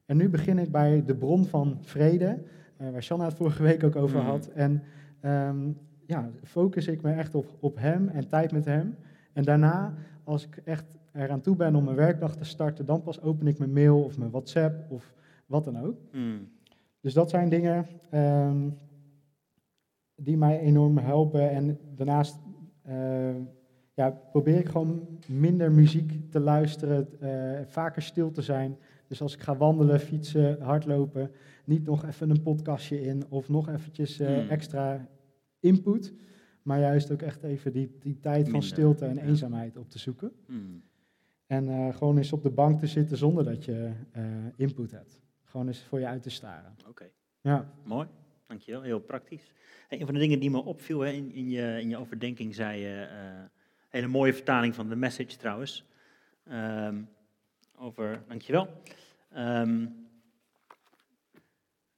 En 0.05 0.17
nu 0.17 0.29
begin 0.29 0.57
ik 0.59 0.71
bij 0.71 1.03
de 1.05 1.15
bron 1.15 1.45
van 1.45 1.77
vrede, 1.81 2.43
eh, 2.77 2.89
waar 2.89 3.03
Shanna 3.03 3.25
het 3.25 3.33
vorige 3.33 3.63
week 3.63 3.83
ook 3.83 3.95
over 3.95 4.19
Mhm. 4.19 4.27
had. 4.27 4.47
En 4.47 4.83
ehm, 5.19 5.71
ja, 6.05 6.29
focus 6.43 6.87
ik 6.87 7.01
me 7.01 7.11
echt 7.11 7.35
op, 7.35 7.57
op 7.59 7.77
hem 7.79 8.07
en 8.07 8.27
tijd 8.27 8.51
met 8.51 8.65
hem. 8.65 8.95
En 9.33 9.43
daarna, 9.43 9.93
als 10.23 10.45
ik 10.47 10.61
echt 10.65 10.97
eraan 11.13 11.41
toe 11.41 11.55
ben 11.55 11.75
om 11.75 11.83
mijn 11.83 11.95
werkdag 11.95 12.35
te 12.35 12.43
starten, 12.43 12.85
dan 12.85 13.01
pas 13.01 13.21
open 13.21 13.47
ik 13.47 13.57
mijn 13.57 13.73
mail 13.73 14.03
of 14.03 14.17
mijn 14.17 14.31
WhatsApp 14.31 14.91
of 14.91 15.13
wat 15.45 15.63
dan 15.65 15.79
ook. 15.79 15.97
Mm. 16.11 16.47
Dus 17.05 17.13
dat 17.13 17.29
zijn 17.29 17.49
dingen 17.49 17.85
ehm, 18.09 18.69
die 20.15 20.37
mij 20.37 20.59
enorm 20.59 20.97
helpen. 20.97 21.49
En 21.49 21.79
daarnaast 21.95 22.39
eh, 22.81 23.35
ja, 23.93 24.09
probeer 24.09 24.57
ik 24.57 24.69
gewoon 24.69 25.19
minder 25.27 25.71
muziek 25.71 26.31
te 26.31 26.39
luisteren, 26.39 27.07
eh, 27.19 27.65
vaker 27.65 28.01
stil 28.01 28.31
te 28.31 28.41
zijn. 28.41 28.77
Dus 29.07 29.21
als 29.21 29.33
ik 29.33 29.41
ga 29.41 29.57
wandelen, 29.57 29.99
fietsen, 29.99 30.61
hardlopen, 30.61 31.31
niet 31.65 31.85
nog 31.85 32.05
even 32.05 32.29
een 32.29 32.41
podcastje 32.41 33.01
in 33.01 33.23
of 33.29 33.49
nog 33.49 33.69
eventjes 33.69 34.19
eh, 34.19 34.27
Hmm. 34.27 34.49
extra 34.49 35.07
input. 35.59 36.13
Maar 36.61 36.79
juist 36.79 37.11
ook 37.11 37.21
echt 37.21 37.43
even 37.43 37.71
die, 37.71 37.97
die 37.99 38.19
tijd 38.19 38.49
van 38.49 38.63
stilte 38.63 39.05
en 39.05 39.17
eenzaamheid 39.17 39.77
op 39.77 39.89
te 39.89 39.99
zoeken. 39.99 40.31
Mm. 40.47 40.81
En 41.45 41.69
eh, 41.69 41.95
gewoon 41.95 42.17
eens 42.17 42.33
op 42.33 42.43
de 42.43 42.51
bank 42.51 42.79
te 42.79 42.87
zitten 42.87 43.17
zonder 43.17 43.43
dat 43.43 43.65
je 43.65 43.91
input 44.55 44.91
hebt. 44.91 45.23
Gewoon 45.55 45.69
eens 45.69 45.83
voor 45.83 45.99
je 45.99 46.07
uit 46.07 46.23
te 46.23 46.29
staren. 46.29 46.75
Oké, 46.87 47.09
Ja. 47.41 47.71
mooi. 47.83 48.07
Dankjewel, 48.47 48.81
heel 48.81 48.99
praktisch. 48.99 49.53
Hey, 49.87 49.99
een 49.99 50.05
van 50.05 50.13
de 50.13 50.19
dingen 50.19 50.39
die 50.39 50.49
me 50.49 50.63
opviel 50.63 50.99
hè, 50.99 51.11
in, 51.11 51.31
in, 51.31 51.49
je, 51.49 51.77
in 51.81 51.89
je 51.89 51.97
overdenking, 51.97 52.55
zei 52.55 52.79
je, 52.81 53.01
eh, 53.01 53.43
hele 53.89 54.07
mooie 54.07 54.33
vertaling 54.33 54.75
van 54.75 54.89
de 54.89 54.95
message 54.95 55.37
trouwens, 55.37 55.85
Ehm, 56.43 57.01
over, 57.77 58.23
dankjewel. 58.27 58.67
Ehm 59.31 59.85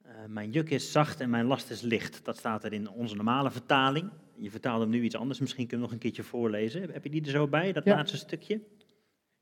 eh, 0.02 0.12
mijn 0.28 0.52
juk 0.52 0.70
is 0.70 0.92
zacht 0.92 1.20
en 1.20 1.30
mijn 1.30 1.46
last 1.46 1.70
is 1.70 1.82
licht. 1.82 2.26
Dat 2.26 2.38
staat 2.38 2.64
er 2.64 2.74
in 2.74 2.90
onze 2.90 3.16
normale 3.16 3.52
vertaling. 3.52 4.10
Je 4.36 4.52
vertaalde 4.52 4.82
hem 4.82 4.90
nu 4.90 5.02
iets 5.02 5.16
anders, 5.16 5.40
misschien 5.40 5.68
kun 5.68 5.78
je 5.78 5.82
hem 5.84 5.84
nog 5.84 5.94
een 5.94 6.02
keertje 6.04 6.24
voorlezen. 6.24 6.82
Heb 6.92 7.04
je 7.04 7.10
die 7.10 7.22
er 7.26 7.30
zo 7.30 7.48
bij, 7.48 7.72
dat 7.74 7.84
Ja. 7.86 7.96
laatste 7.96 8.18
stukje? 8.18 8.62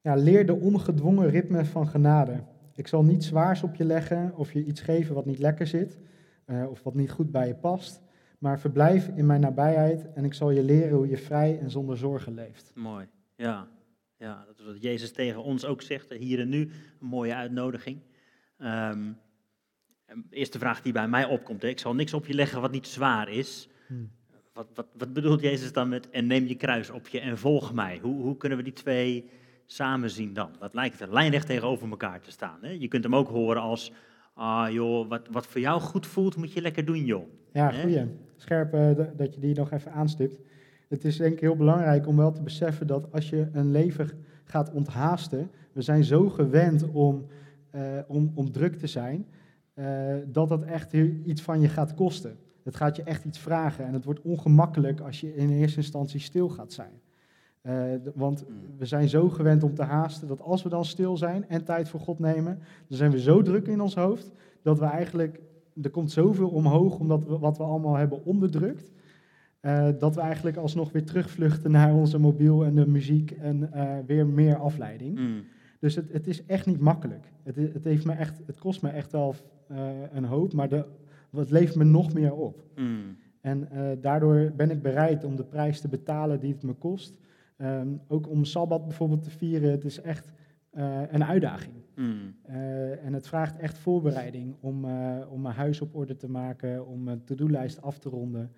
Ja, 0.02 0.16
leer 0.16 0.46
de 0.46 0.54
ongedwongen 0.56 1.30
ritme 1.30 1.66
van 1.66 1.88
genade. 1.88 2.44
Ik 2.76 2.88
zal 2.88 3.04
niet 3.04 3.24
zwaars 3.24 3.64
op 3.64 3.76
je 3.76 3.84
leggen 3.84 4.36
of 4.36 4.54
je 4.54 4.66
iets 4.66 4.82
geven 4.82 5.16
wat 5.16 5.26
niet 5.26 5.40
lekker 5.40 5.68
zit 5.68 6.00
eh, 6.46 6.70
of 6.70 6.84
wat 6.84 6.94
niet 6.94 7.12
goed 7.12 7.32
bij 7.32 7.48
je 7.48 7.56
past. 7.56 8.02
Maar 8.40 8.60
verblijf 8.60 9.08
in 9.08 9.26
mijn 9.26 9.42
nabijheid 9.42 10.14
en 10.14 10.26
ik 10.26 10.34
zal 10.34 10.52
je 10.52 10.64
leren 10.64 10.98
hoe 10.98 11.10
je 11.10 11.18
vrij 11.18 11.60
en 11.60 11.70
zonder 11.70 11.98
zorgen 11.98 12.34
leeft. 12.34 12.72
Mooi, 12.76 13.08
ja. 13.36 13.68
Ja, 14.18 14.46
dat 14.46 14.60
is 14.60 14.66
wat 14.66 14.82
Jezus 14.82 15.12
tegen 15.12 15.44
ons 15.44 15.66
ook 15.66 15.82
zegt, 15.82 16.12
eh, 16.12 16.20
hier 16.20 16.40
en 16.40 16.50
nu, 16.50 16.62
een 16.62 17.08
mooie 17.08 17.36
uitnodiging. 17.36 18.00
De 20.06 20.36
eerste 20.36 20.60
vraag 20.60 20.82
die 20.82 20.94
bij 20.94 21.08
mij 21.08 21.26
opkomt, 21.26 21.62
hè, 21.62 21.68
ik 21.68 21.80
zal 21.80 21.96
niks 21.96 22.14
op 22.14 22.26
je 22.26 22.34
leggen 22.34 22.62
wat 22.62 22.72
niet 22.72 22.88
zwaar 22.88 23.30
is. 23.30 23.70
Hmm. 23.88 24.12
Wat, 24.54 24.68
wat, 24.74 24.88
wat 24.98 25.14
bedoelt 25.14 25.42
Jezus 25.42 25.74
dan 25.74 25.90
met, 25.90 26.10
en 26.10 26.28
neem 26.28 26.46
je 26.46 26.56
kruis 26.56 26.90
op 26.90 27.08
je 27.08 27.20
en 27.20 27.38
volg 27.38 27.74
mij? 27.74 28.00
Hoe, 28.02 28.22
hoe 28.22 28.38
kunnen 28.38 28.58
we 28.58 28.64
die 28.64 28.74
twee 28.74 29.30
samen 29.66 30.10
zien 30.10 30.34
dan? 30.34 30.50
Dat 30.60 30.74
lijkt 30.74 31.00
er 31.00 31.14
lijnrecht 31.14 31.48
tegenover 31.48 31.90
elkaar 31.90 32.22
te 32.22 32.32
staan. 32.32 32.58
Hè? 32.62 32.70
Je 32.70 32.88
kunt 32.88 33.04
hem 33.04 33.16
ook 33.16 33.28
horen 33.28 33.62
als, 33.62 33.92
ah 34.34 34.72
joh, 34.72 35.10
wat, 35.10 35.28
wat 35.32 35.48
voor 35.48 35.62
jou 35.62 35.82
goed 35.82 36.08
voelt, 36.08 36.36
moet 36.36 36.54
je 36.54 36.62
lekker 36.62 36.86
doen 36.86 37.06
joh. 37.06 37.26
Ja, 37.52 37.72
Hè? 37.72 37.82
goeie. 37.82 38.06
Scherp 38.38 38.74
eh, 38.74 38.90
dat 39.18 39.34
je 39.34 39.40
die 39.40 39.56
nog 39.56 39.72
even 39.72 39.92
aanstipt. 39.92 40.40
Het 40.90 41.06
is 41.06 41.18
denk 41.18 41.34
ik 41.34 41.40
heel 41.40 41.56
belangrijk 41.56 42.08
om 42.08 42.18
wel 42.18 42.32
te 42.32 42.42
beseffen 42.42 42.88
dat 42.88 43.12
als 43.12 43.30
je 43.30 43.50
een 43.52 43.72
leven 43.72 44.10
gaat 44.44 44.72
onthaasten, 44.72 45.50
we 45.72 45.82
zijn 45.82 46.04
zo 46.04 46.30
gewend 46.30 46.92
om, 46.92 47.26
eh, 47.70 47.82
om, 48.08 48.32
om 48.36 48.52
druk 48.52 48.76
te 48.76 48.88
zijn, 48.88 49.28
eh, 49.74 50.16
dat 50.28 50.50
dat 50.50 50.64
echt 50.64 50.94
iets 51.24 51.42
van 51.42 51.62
je 51.62 51.70
gaat 51.70 51.94
kosten. 51.94 52.38
Het 52.64 52.76
gaat 52.76 52.96
je 52.96 53.04
echt 53.04 53.26
iets 53.26 53.40
vragen 53.40 53.86
en 53.86 53.94
het 53.94 54.06
wordt 54.06 54.22
ongemakkelijk 54.22 55.00
als 55.00 55.20
je 55.22 55.36
in 55.36 55.50
eerste 55.50 55.78
instantie 55.78 56.20
stil 56.20 56.50
gaat 56.50 56.74
zijn. 56.74 56.92
Eh, 57.66 57.84
want 58.16 58.46
we 58.78 58.86
zijn 58.86 59.10
zo 59.10 59.30
gewend 59.30 59.64
om 59.64 59.74
te 59.74 59.84
haasten 59.84 60.28
dat 60.28 60.42
als 60.42 60.64
we 60.64 60.70
dan 60.70 60.86
stil 60.86 61.18
zijn 61.18 61.48
en 61.48 61.64
tijd 61.64 61.90
voor 61.90 62.00
God 62.00 62.20
nemen, 62.20 62.60
dan 62.88 62.98
zijn 62.98 63.12
we 63.12 63.20
zo 63.20 63.42
druk 63.42 63.68
in 63.68 63.82
ons 63.82 63.96
hoofd 63.96 64.32
dat 64.62 64.80
we 64.80 64.86
eigenlijk, 64.86 65.40
er 65.82 65.90
komt 65.90 66.12
zoveel 66.12 66.50
omhoog 66.50 67.00
omdat 67.00 67.26
we 67.26 67.38
wat 67.38 67.58
we 67.58 67.64
allemaal 67.64 67.96
hebben 67.96 68.26
onderdrukt, 68.26 68.92
eh, 69.60 69.88
dat 70.00 70.16
we 70.16 70.22
eigenlijk 70.22 70.58
alsnog 70.58 70.92
weer 70.92 71.04
terugvluchten 71.04 71.72
naar 71.72 71.94
onze 71.94 72.18
mobiel 72.20 72.66
en 72.66 72.76
de 72.76 72.88
muziek 72.88 73.32
en 73.32 73.74
eh, 73.74 73.98
weer 74.06 74.28
meer 74.28 74.58
afleiding. 74.58 75.20
Mm. 75.20 75.44
Dus 75.80 75.96
het, 75.96 76.12
het 76.12 76.28
is 76.28 76.46
echt 76.46 76.66
niet 76.66 76.80
makkelijk. 76.80 77.32
Het, 77.44 77.56
het, 77.56 77.84
heeft 77.84 78.06
me 78.06 78.14
echt, 78.14 78.42
het 78.46 78.60
kost 78.60 78.82
me 78.82 78.90
echt 78.90 79.12
wel 79.12 79.36
een 80.14 80.26
hoop, 80.26 80.54
maar 80.54 80.70
de, 80.70 80.86
het 81.32 81.52
levert 81.52 81.76
me 81.76 81.84
nog 81.84 82.14
meer 82.14 82.34
op. 82.34 82.64
Mm. 82.76 83.18
En 83.42 83.68
daardoor 84.02 84.52
ben 84.56 84.72
ik 84.72 84.82
bereid 84.82 85.24
om 85.24 85.36
de 85.36 85.44
prijs 85.44 85.82
te 85.82 85.88
betalen 85.88 86.40
die 86.40 86.54
het 86.54 86.64
me 86.64 86.74
kost. 86.74 87.18
Ehm, 87.58 87.98
ook 88.08 88.30
om 88.30 88.46
Sabbat 88.46 88.86
bijvoorbeeld 88.88 89.24
te 89.24 89.30
vieren, 89.30 89.72
het 89.72 89.86
is 89.86 90.02
echt 90.02 90.34
eh, 90.70 91.02
een 91.12 91.24
uitdaging. 91.24 91.74
Mm. 91.96 92.36
Eh, 92.44 93.06
en 93.06 93.14
het 93.14 93.28
vraagt 93.28 93.58
echt 93.58 93.78
voorbereiding 93.78 94.56
om, 94.60 94.86
eh, 94.86 95.32
om 95.32 95.42
mijn 95.42 95.56
huis 95.56 95.82
op 95.82 95.96
orde 95.96 96.16
te 96.16 96.30
maken, 96.30 96.88
om 96.88 97.08
een 97.08 97.24
to-do-lijst 97.24 97.82
af 97.82 98.00
te 98.00 98.10
ronden. 98.10 98.52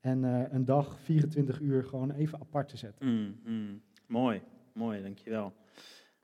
En 0.00 0.22
een 0.54 0.64
dag, 0.64 0.98
24 1.00 1.60
uur, 1.60 1.84
gewoon 1.84 2.10
even 2.10 2.40
apart 2.40 2.68
te 2.68 2.76
zetten. 2.76 3.06
Mm, 3.06 3.40
mm. 3.44 3.82
Mooi, 4.06 4.40
mooi, 4.72 5.02
dankjewel. 5.02 5.52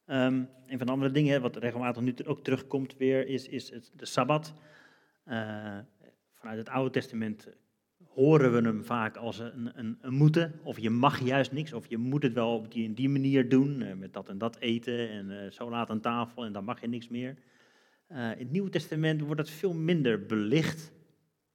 Ehm 0.05 0.43
een 0.67 0.79
van 0.79 0.87
de 0.87 0.93
andere 0.93 1.11
dingen 1.11 1.41
wat 1.41 1.57
regelmatig 1.57 2.03
nu 2.03 2.15
ook 2.25 2.45
terugkomt 2.45 2.97
weer, 2.97 3.27
is, 3.27 3.49
is 3.49 3.71
het, 3.71 3.93
de 3.97 4.07
Sabbat. 4.07 4.55
Vanuit 6.35 6.59
het 6.59 6.69
Oude 6.69 6.91
Testament 6.91 7.49
horen 8.15 8.53
we 8.53 8.61
hem 8.61 8.85
vaak 8.85 9.17
als 9.17 9.39
een, 9.39 9.71
een, 9.75 9.99
een 10.01 10.15
moeten, 10.15 10.53
of 10.63 10.79
je 10.79 10.91
mag 10.91 11.21
juist 11.21 11.53
niks, 11.53 11.73
of 11.73 11.87
je 11.89 11.99
moet 11.99 12.23
het 12.23 12.33
wel 12.33 12.55
op 12.55 12.73
die 12.73 12.95
die 12.95 13.09
manier 13.09 13.49
doen, 13.49 13.83
eh, 13.83 13.95
met 13.95 14.13
dat 14.13 14.29
en 14.29 14.39
dat 14.39 14.57
eten 14.59 15.11
en 15.11 15.45
eh, 15.45 15.51
zo 15.51 15.71
laat 15.71 15.91
aan 15.91 16.01
tafel 16.01 16.45
en 16.45 16.53
dan 16.53 16.65
mag 16.65 16.81
je 16.81 16.89
niks 16.89 17.09
meer. 17.09 17.37
Eh, 18.07 18.31
in 18.31 18.39
het 18.39 18.51
Nieuwe 18.51 18.71
Testament 18.71 19.21
wordt 19.21 19.41
het 19.41 19.51
veel 19.51 19.75
minder 19.75 20.27
belicht. 20.27 20.93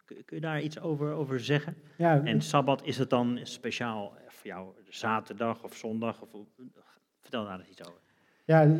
Kun, 0.05 0.25
kun 0.25 0.35
je 0.35 0.41
daar 0.41 0.61
iets 0.61 0.79
over, 0.79 1.11
over 1.11 1.39
zeggen? 1.39 1.75
Ja, 1.97 2.23
En 2.23 2.41
Sabbat 2.41 2.85
is 2.85 2.97
het 2.97 3.09
dan 3.09 3.39
speciaal 3.43 4.13
voor 4.27 4.47
jou 4.47 4.73
zaterdag 4.89 5.63
of 5.63 5.75
zondag? 5.75 6.21
Of, 6.21 6.29
vertel 7.21 7.43
daar 7.43 7.59
eens 7.59 7.69
iets 7.69 7.87
over. 7.87 7.99
Ja, 8.45 8.79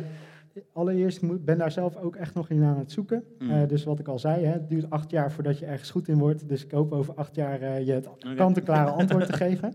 allereerst 0.72 1.22
moet- 1.22 1.44
ben 1.44 1.58
daar 1.58 1.70
zelf 1.72 1.96
ook 1.96 2.16
echt 2.16 2.34
nog 2.34 2.48
in 2.50 2.64
aan 2.64 2.78
het 2.78 2.92
zoeken. 2.92 3.24
Mm. 3.38 3.50
Eh, 3.50 3.68
dus 3.68 3.84
wat 3.84 3.98
ik 3.98 4.08
al 4.08 4.18
zei, 4.18 4.44
hè, 4.44 4.52
het 4.52 4.68
duurt 4.68 4.90
acht 4.90 5.10
jaar 5.10 5.32
voordat 5.32 5.58
je 5.58 5.66
ergens 5.66 5.90
goed 5.90 6.08
in 6.08 6.18
wordt. 6.18 6.48
Dus 6.48 6.64
ik 6.64 6.70
hoop 6.70 6.92
over 6.92 7.14
acht 7.14 7.34
jaar 7.34 7.60
eh, 7.60 7.86
je 7.86 7.92
het 7.92 8.08
kant-en-klare 8.36 8.90
antwoord 8.90 9.26
te 9.26 9.32
geven. 9.46 9.74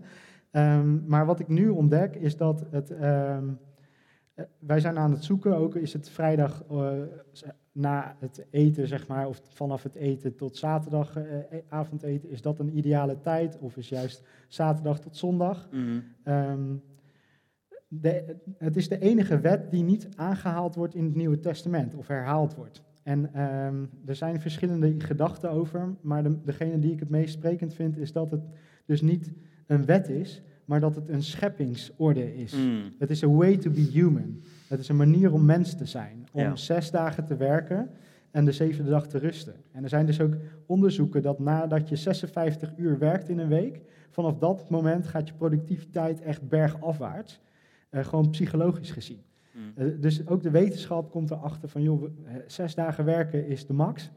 Ehm, 0.50 1.06
maar 1.06 1.26
wat 1.26 1.40
ik 1.40 1.48
nu 1.48 1.68
ontdek 1.68 2.14
is 2.16 2.36
dat 2.36 2.66
het... 2.70 2.90
ehm, 2.90 3.44
eh, 4.34 4.44
wij 4.58 4.80
zijn 4.80 4.98
aan 4.98 5.10
het 5.10 5.24
zoeken, 5.24 5.56
ook 5.56 5.74
is 5.74 5.92
het 5.92 6.08
vrijdag 6.08 6.64
na 7.72 8.16
het 8.18 8.46
eten, 8.50 8.86
zeg 8.88 9.06
maar, 9.06 9.26
of 9.28 9.40
vanaf 9.48 9.82
het 9.82 9.94
eten 9.94 10.36
tot 10.36 10.56
zaterdag 10.56 11.16
eh, 11.16 11.24
avondeten, 11.68 12.30
is 12.30 12.42
dat 12.42 12.58
een 12.58 12.76
ideale 12.76 13.20
tijd? 13.20 13.58
Of 13.58 13.76
is 13.76 13.88
juist 13.88 14.22
zaterdag 14.48 15.00
tot 15.00 15.16
zondag? 15.16 15.68
Mm. 15.72 16.02
De, 17.88 18.36
het 18.58 18.76
is 18.76 18.88
de 18.88 18.98
enige 18.98 19.40
wet 19.40 19.70
die 19.70 19.82
niet 19.82 20.08
aangehaald 20.16 20.74
wordt 20.74 20.94
in 20.94 21.04
het 21.04 21.14
Nieuwe 21.14 21.40
Testament 21.40 21.94
of 21.94 22.06
herhaald 22.06 22.54
wordt. 22.54 22.82
En 23.02 23.34
ehm, 23.34 23.84
er 24.06 24.14
zijn 24.14 24.40
verschillende 24.40 24.94
gedachten 24.98 25.50
over, 25.50 25.94
maar 26.00 26.22
de, 26.22 26.42
degene 26.44 26.78
die 26.78 26.92
ik 26.92 27.00
het 27.00 27.08
meest 27.10 27.34
sprekend 27.34 27.74
vind 27.74 27.96
is 27.96 28.12
dat 28.12 28.30
het 28.30 28.44
dus 28.86 29.00
niet 29.02 29.32
een 29.66 29.84
wet 29.84 30.08
is, 30.08 30.42
maar 30.64 30.80
dat 30.80 30.94
het 30.94 31.08
een 31.08 31.22
scheppingsorde 31.22 32.36
is. 32.36 32.54
Mm. 32.56 32.82
Het 32.98 33.10
is 33.10 33.24
a 33.24 33.28
way 33.28 33.56
to 33.56 33.70
be 33.70 33.80
human. 33.80 34.40
Het 34.68 34.78
is 34.80 34.88
een 34.88 34.96
manier 34.96 35.32
om 35.32 35.44
mens 35.44 35.74
te 35.74 35.84
zijn. 35.86 36.26
Om 36.32 36.40
Ja. 36.40 36.56
zes 36.56 36.90
dagen 36.90 37.24
te 37.24 37.36
werken 37.36 37.90
en 38.30 38.44
de 38.44 38.52
zevende 38.52 38.90
dag 38.90 39.06
te 39.06 39.18
rusten. 39.18 39.54
En 39.72 39.82
er 39.82 39.88
zijn 39.88 40.06
dus 40.06 40.20
ook 40.20 40.34
onderzoeken 40.66 41.22
dat 41.22 41.38
nadat 41.38 41.88
je 41.88 41.96
56 41.96 42.72
uur 42.76 42.98
werkt 42.98 43.28
in 43.28 43.38
een 43.38 43.48
week, 43.48 43.80
vanaf 44.10 44.38
dat 44.38 44.70
moment 44.70 45.06
gaat 45.06 45.28
je 45.28 45.34
productiviteit 45.34 46.20
echt 46.20 46.48
bergafwaarts. 46.48 47.40
Eh, 47.88 48.04
gewoon 48.04 48.30
psychologisch 48.30 48.90
gezien. 48.90 49.22
Mm. 49.52 49.72
Eh, 49.74 49.86
dus 50.00 50.26
ook 50.26 50.42
de 50.42 50.50
wetenschap 50.50 51.10
komt 51.10 51.30
erachter 51.30 51.68
van, 51.68 51.82
joh, 51.82 52.04
eh, 52.04 52.34
zes 52.46 52.74
dagen 52.74 53.04
werken 53.04 53.46
is 53.46 53.66
de 53.66 53.72
max. 53.72 54.10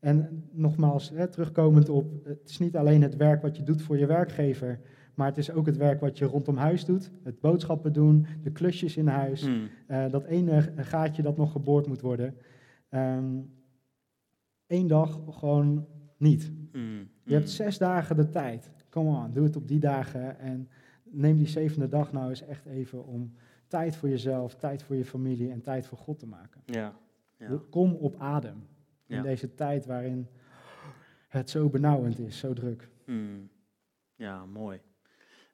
En 0.00 0.44
nogmaals, 0.52 1.10
hè, 1.10 1.28
terugkomend 1.28 1.88
op, 1.88 2.24
het 2.24 2.48
is 2.50 2.58
niet 2.58 2.76
alleen 2.76 3.02
het 3.02 3.16
werk 3.16 3.42
wat 3.42 3.56
je 3.56 3.62
doet 3.62 3.82
voor 3.82 3.98
je 3.98 4.06
werkgever, 4.06 4.80
maar 5.14 5.26
het 5.26 5.38
is 5.38 5.50
ook 5.50 5.66
het 5.66 5.76
werk 5.76 6.00
wat 6.00 6.18
je 6.18 6.24
rondom 6.24 6.56
huis 6.56 6.84
doet. 6.84 7.10
Het 7.22 7.40
boodschappen 7.40 7.92
doen, 7.92 8.26
de 8.42 8.50
klusjes 8.50 8.96
in 8.96 9.06
huis, 9.06 9.46
Mm. 9.46 9.68
eh, 9.86 10.10
dat 10.10 10.24
ene 10.24 10.72
gaatje 10.76 11.22
dat 11.22 11.36
nog 11.36 11.52
geboord 11.52 11.86
moet 11.86 12.00
worden. 12.00 12.36
Eén 14.66 14.86
dag 14.86 15.20
gewoon 15.30 15.86
niet. 16.16 16.52
Mm. 16.72 17.08
Je 17.24 17.34
hebt 17.34 17.50
zes 17.50 17.78
dagen 17.78 18.16
de 18.16 18.28
tijd. 18.28 18.72
Come 18.90 19.08
on, 19.24 19.32
doe 19.32 19.44
het 19.44 19.56
op 19.56 19.68
die 19.68 19.80
dagen 19.80 20.38
en 20.38 20.68
neem 21.04 21.36
die 21.36 21.46
zevende 21.46 21.88
dag 21.88 22.12
nou 22.12 22.28
eens 22.28 22.42
echt 22.42 22.66
even 22.66 23.06
om 23.06 23.34
tijd 23.68 23.96
voor 23.96 24.08
jezelf, 24.08 24.54
tijd 24.54 24.82
voor 24.82 24.96
je 24.96 25.04
familie 25.04 25.50
en 25.50 25.62
tijd 25.62 25.86
voor 25.86 25.98
God 25.98 26.18
te 26.18 26.26
maken. 26.26 26.62
Ja. 26.66 26.96
ja. 27.38 27.60
Kom 27.70 27.92
op 27.94 28.14
adem 28.18 28.66
in 29.06 29.16
Ja. 29.16 29.22
deze 29.22 29.54
tijd 29.54 29.86
waarin 29.86 30.28
het 31.28 31.50
zo 31.50 31.68
benauwend 31.68 32.18
is, 32.18 32.38
zo 32.38 32.52
druk. 32.52 32.88
Mm. 33.06 33.48
Ja, 34.14 34.46
mooi. 34.46 34.80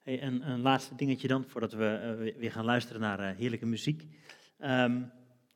Hey, 0.02 0.20
en 0.20 0.50
een 0.50 0.60
laatste 0.60 0.94
dingetje 0.94 1.28
dan, 1.28 1.44
voordat 1.44 1.72
we 1.72 1.86
eh, 1.86 2.32
weer- 2.38 2.52
gaan 2.52 2.64
luisteren 2.64 3.00
naar 3.00 3.18
eh, 3.20 3.36
heerlijke 3.36 3.66
muziek. 3.66 4.06
Ehm, 4.58 5.02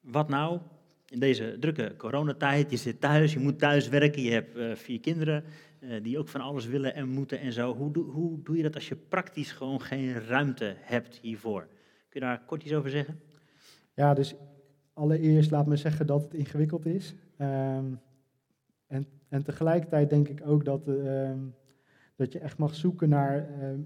wat 0.00 0.28
nou 0.28 0.60
in 1.08 1.18
deze 1.18 1.56
drukke 1.60 1.94
coronatijd? 1.96 2.70
Je 2.70 2.76
zit 2.76 3.00
thuis, 3.00 3.32
je 3.32 3.38
moet 3.38 3.58
thuis 3.58 3.88
werken, 3.88 4.22
je 4.22 4.30
hebt 4.30 4.56
eh, 4.56 4.74
vier 4.74 5.00
kinderen 5.00 5.44
die 6.02 6.18
ook 6.18 6.28
van 6.28 6.40
alles 6.40 6.66
willen 6.66 6.94
en 6.94 7.08
moeten 7.08 7.38
en 7.40 7.52
zo. 7.52 7.74
Hoe, 7.74 7.92
doe- 7.92 8.10
hoe 8.10 8.42
doe 8.42 8.56
je 8.56 8.62
dat 8.62 8.74
als 8.74 8.88
je 8.88 8.96
praktisch 8.96 9.52
gewoon 9.52 9.80
geen 9.80 10.20
ruimte 10.26 10.74
hebt 10.78 11.16
hiervoor? 11.16 11.60
Kun 12.08 12.20
je 12.20 12.26
daar 12.26 12.44
kort 12.44 12.62
iets 12.62 12.72
over 12.74 12.90
zeggen? 12.90 13.20
Ja, 13.94 14.14
dus 14.14 14.34
allereerst 14.92 15.50
laat 15.50 15.66
me 15.66 15.76
zeggen 15.76 16.06
dat 16.06 16.22
het 16.22 16.34
ingewikkeld 16.34 16.86
is. 16.86 17.14
Ehm, 17.36 17.94
en, 18.86 19.06
en 19.28 19.42
tegelijkertijd 19.42 20.10
denk 20.10 20.28
ik 20.28 20.40
ook 20.46 20.64
dat, 20.64 20.88
ehm, 20.88 21.38
dat 22.16 22.32
je 22.32 22.38
echt 22.38 22.58
mag 22.58 22.74
zoeken 22.74 23.08
naar. 23.08 23.48
ehm, 23.60 23.80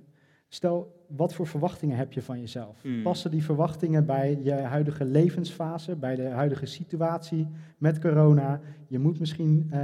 stel, 0.48 0.97
wat 1.16 1.34
voor 1.34 1.46
verwachtingen 1.46 1.96
heb 1.96 2.12
je 2.12 2.22
van 2.22 2.40
jezelf? 2.40 2.84
Mm. 2.84 3.02
Passen 3.02 3.30
die 3.30 3.44
verwachtingen 3.44 4.06
bij 4.06 4.38
je 4.42 4.52
huidige 4.52 5.04
levensfase, 5.04 5.96
bij 5.96 6.14
de 6.14 6.26
huidige 6.28 6.66
situatie 6.66 7.48
met 7.78 7.98
corona? 7.98 8.60
Je 8.86 8.98
moet 8.98 9.18
misschien 9.18 9.66
eh, 9.70 9.80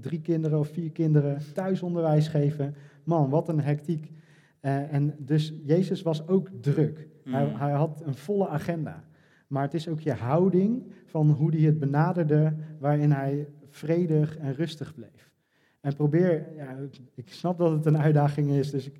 drie 0.00 0.20
kinderen 0.20 0.58
of 0.58 0.68
vier 0.68 0.90
kinderen 0.90 1.38
thuisonderwijs 1.52 2.28
geven. 2.28 2.74
Man, 3.04 3.30
wat 3.30 3.48
een 3.48 3.60
hectiek. 3.60 4.12
Eh, 4.60 4.92
en 4.92 5.14
dus 5.18 5.54
Jezus 5.64 6.02
was 6.02 6.28
ook 6.28 6.48
druk. 6.60 7.08
Hij, 7.24 7.46
Mm. 7.46 7.54
hij 7.54 7.72
had 7.72 8.02
een 8.04 8.14
volle 8.14 8.48
agenda. 8.48 9.04
Maar 9.46 9.62
het 9.62 9.74
is 9.74 9.88
ook 9.88 10.00
je 10.00 10.12
houding 10.12 10.92
van 11.04 11.30
hoe 11.30 11.50
hij 11.50 11.60
het 11.60 11.78
benaderde, 11.78 12.54
waarin 12.78 13.12
hij 13.12 13.48
vredig 13.68 14.36
en 14.36 14.54
rustig 14.54 14.94
bleef. 14.94 15.32
En 15.80 15.94
probeer, 15.94 16.46
ja, 16.56 16.76
ik 17.14 17.28
snap 17.32 17.58
dat 17.58 17.70
het 17.70 17.86
een 17.86 17.98
uitdaging 17.98 18.50
is, 18.50 18.70
dus 18.70 18.86
ik, 18.86 18.98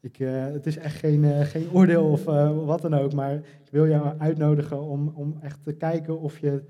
ik, 0.00 0.18
eh, 0.18 0.44
het 0.44 0.66
is 0.66 0.76
echt 0.76 0.96
geen, 0.96 1.24
eh, 1.24 1.40
geen 1.40 1.70
oordeel 1.72 2.04
of 2.10 2.26
eh, 2.26 2.64
wat 2.64 2.82
dan 2.82 2.94
ook, 2.94 3.12
maar 3.14 3.34
ik 3.34 3.70
wil 3.70 3.88
jou 3.88 4.18
uitnodigen 4.18 4.82
om, 4.82 5.08
om 5.08 5.36
echt 5.40 5.62
te 5.64 5.72
kijken 5.72 6.20
of 6.20 6.38
je 6.38 6.62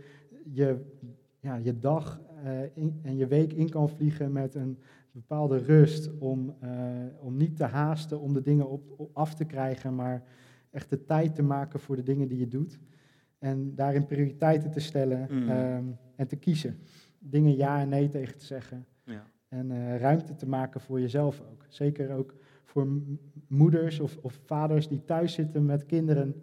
je, 0.45 0.77
ja, 1.41 1.57
je 1.57 1.79
dag 1.79 2.21
in- 2.75 3.01
en 3.03 3.17
je 3.17 3.27
week 3.27 3.53
in 3.53 3.69
kan 3.69 3.89
vliegen 3.89 4.33
met 4.33 4.55
een 4.55 4.79
bepaalde 5.13 5.59
rust, 5.59 6.11
om, 6.19 6.55
om 7.21 7.37
niet 7.37 7.57
te 7.57 7.65
haasten, 7.65 8.21
om 8.21 8.33
de 8.33 8.43
dingen 8.43 8.69
op, 8.71 8.95
op 8.97 9.11
af 9.13 9.35
te 9.35 9.45
krijgen, 9.45 9.95
maar 9.95 10.23
echt 10.71 10.91
de 10.91 11.05
tijd 11.05 11.35
te 11.35 11.43
maken 11.43 11.81
voor 11.81 11.97
de 11.97 12.03
dingen 12.03 12.29
die 12.29 12.39
je 12.39 12.49
doet. 12.49 12.79
En 13.39 13.75
daarin 13.75 14.07
prioriteiten 14.07 14.71
te 14.71 14.81
stellen 14.81 15.27
Mm. 15.31 15.49
ehm, 15.49 15.85
en 16.17 16.27
te 16.27 16.37
kiezen. 16.37 16.79
Dingen 17.19 17.57
ja 17.57 17.81
en 17.81 17.89
nee 17.89 18.09
tegen 18.09 18.39
te 18.39 18.45
zeggen. 18.45 18.87
Ja. 19.05 19.27
En 19.49 19.99
ruimte 19.99 20.35
te 20.35 20.49
maken 20.49 20.81
voor 20.81 21.01
jezelf 21.01 21.41
ook. 21.53 21.65
Zeker 21.69 22.11
ook 22.13 22.35
voor 22.77 22.89
moeders 23.49 24.01
of, 24.01 24.17
of 24.23 24.41
vaders 24.45 24.89
die 24.89 25.05
thuis 25.05 25.33
zitten 25.33 25.65
met 25.67 25.87
kinderen. 25.87 26.35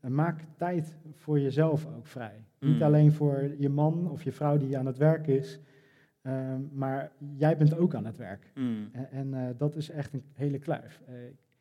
En 0.00 0.14
maak 0.14 0.40
tijd 0.56 0.98
voor 1.14 1.40
jezelf 1.40 1.86
ook 1.96 2.06
vrij. 2.06 2.44
Niet 2.60 2.76
Mm. 2.76 2.82
alleen 2.82 3.12
voor 3.12 3.54
je 3.58 3.68
man 3.68 4.10
of 4.10 4.22
je 4.24 4.32
vrouw 4.32 4.56
die 4.56 4.78
aan 4.78 4.86
het 4.86 4.96
werk 4.98 5.26
is. 5.26 5.60
ehm, 6.22 6.60
maar 6.72 7.12
jij 7.36 7.56
bent 7.56 7.78
ook 7.78 7.94
aan 7.94 8.04
het 8.04 8.16
werk. 8.16 8.52
Mm. 8.54 8.88
En, 8.92 9.10
en 9.10 9.34
eh, 9.34 9.48
dat 9.58 9.76
is 9.76 9.90
echt 9.90 10.12
een 10.12 10.22
hele 10.32 10.58
kluif. 10.58 11.00
Eh, 11.06 11.14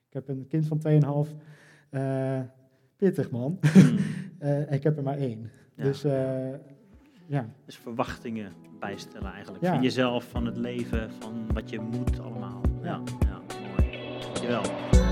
ik 0.07 0.13
heb 0.13 0.27
een 0.27 0.47
kind 0.47 0.67
van 0.67 0.77
2,5. 0.79 1.35
eh 1.89 2.39
pittig 2.95 3.31
man. 3.31 3.59
Mm. 3.75 3.97
Eh, 4.39 4.71
ik 4.71 4.83
heb 4.83 4.97
er 4.97 5.03
maar 5.03 5.17
één. 5.17 5.49
Ja. 5.75 5.83
Dus 5.83 6.03
eh, 6.03 6.49
ja. 7.25 7.45
Dus 7.65 7.77
verwachtingen 7.77 8.51
bijstellen 8.79 9.31
eigenlijk. 9.31 9.63
Ja. 9.63 9.73
Van 9.73 9.81
jezelf, 9.83 10.29
van 10.29 10.45
het 10.45 10.57
leven, 10.57 11.11
van 11.11 11.33
wat 11.53 11.69
je 11.69 11.79
moet 11.79 12.19
allemaal. 12.19 12.61
Ja, 12.83 13.01
ja 13.19 13.28
mooi. 14.49 14.61
Dankjewel. 14.69 15.08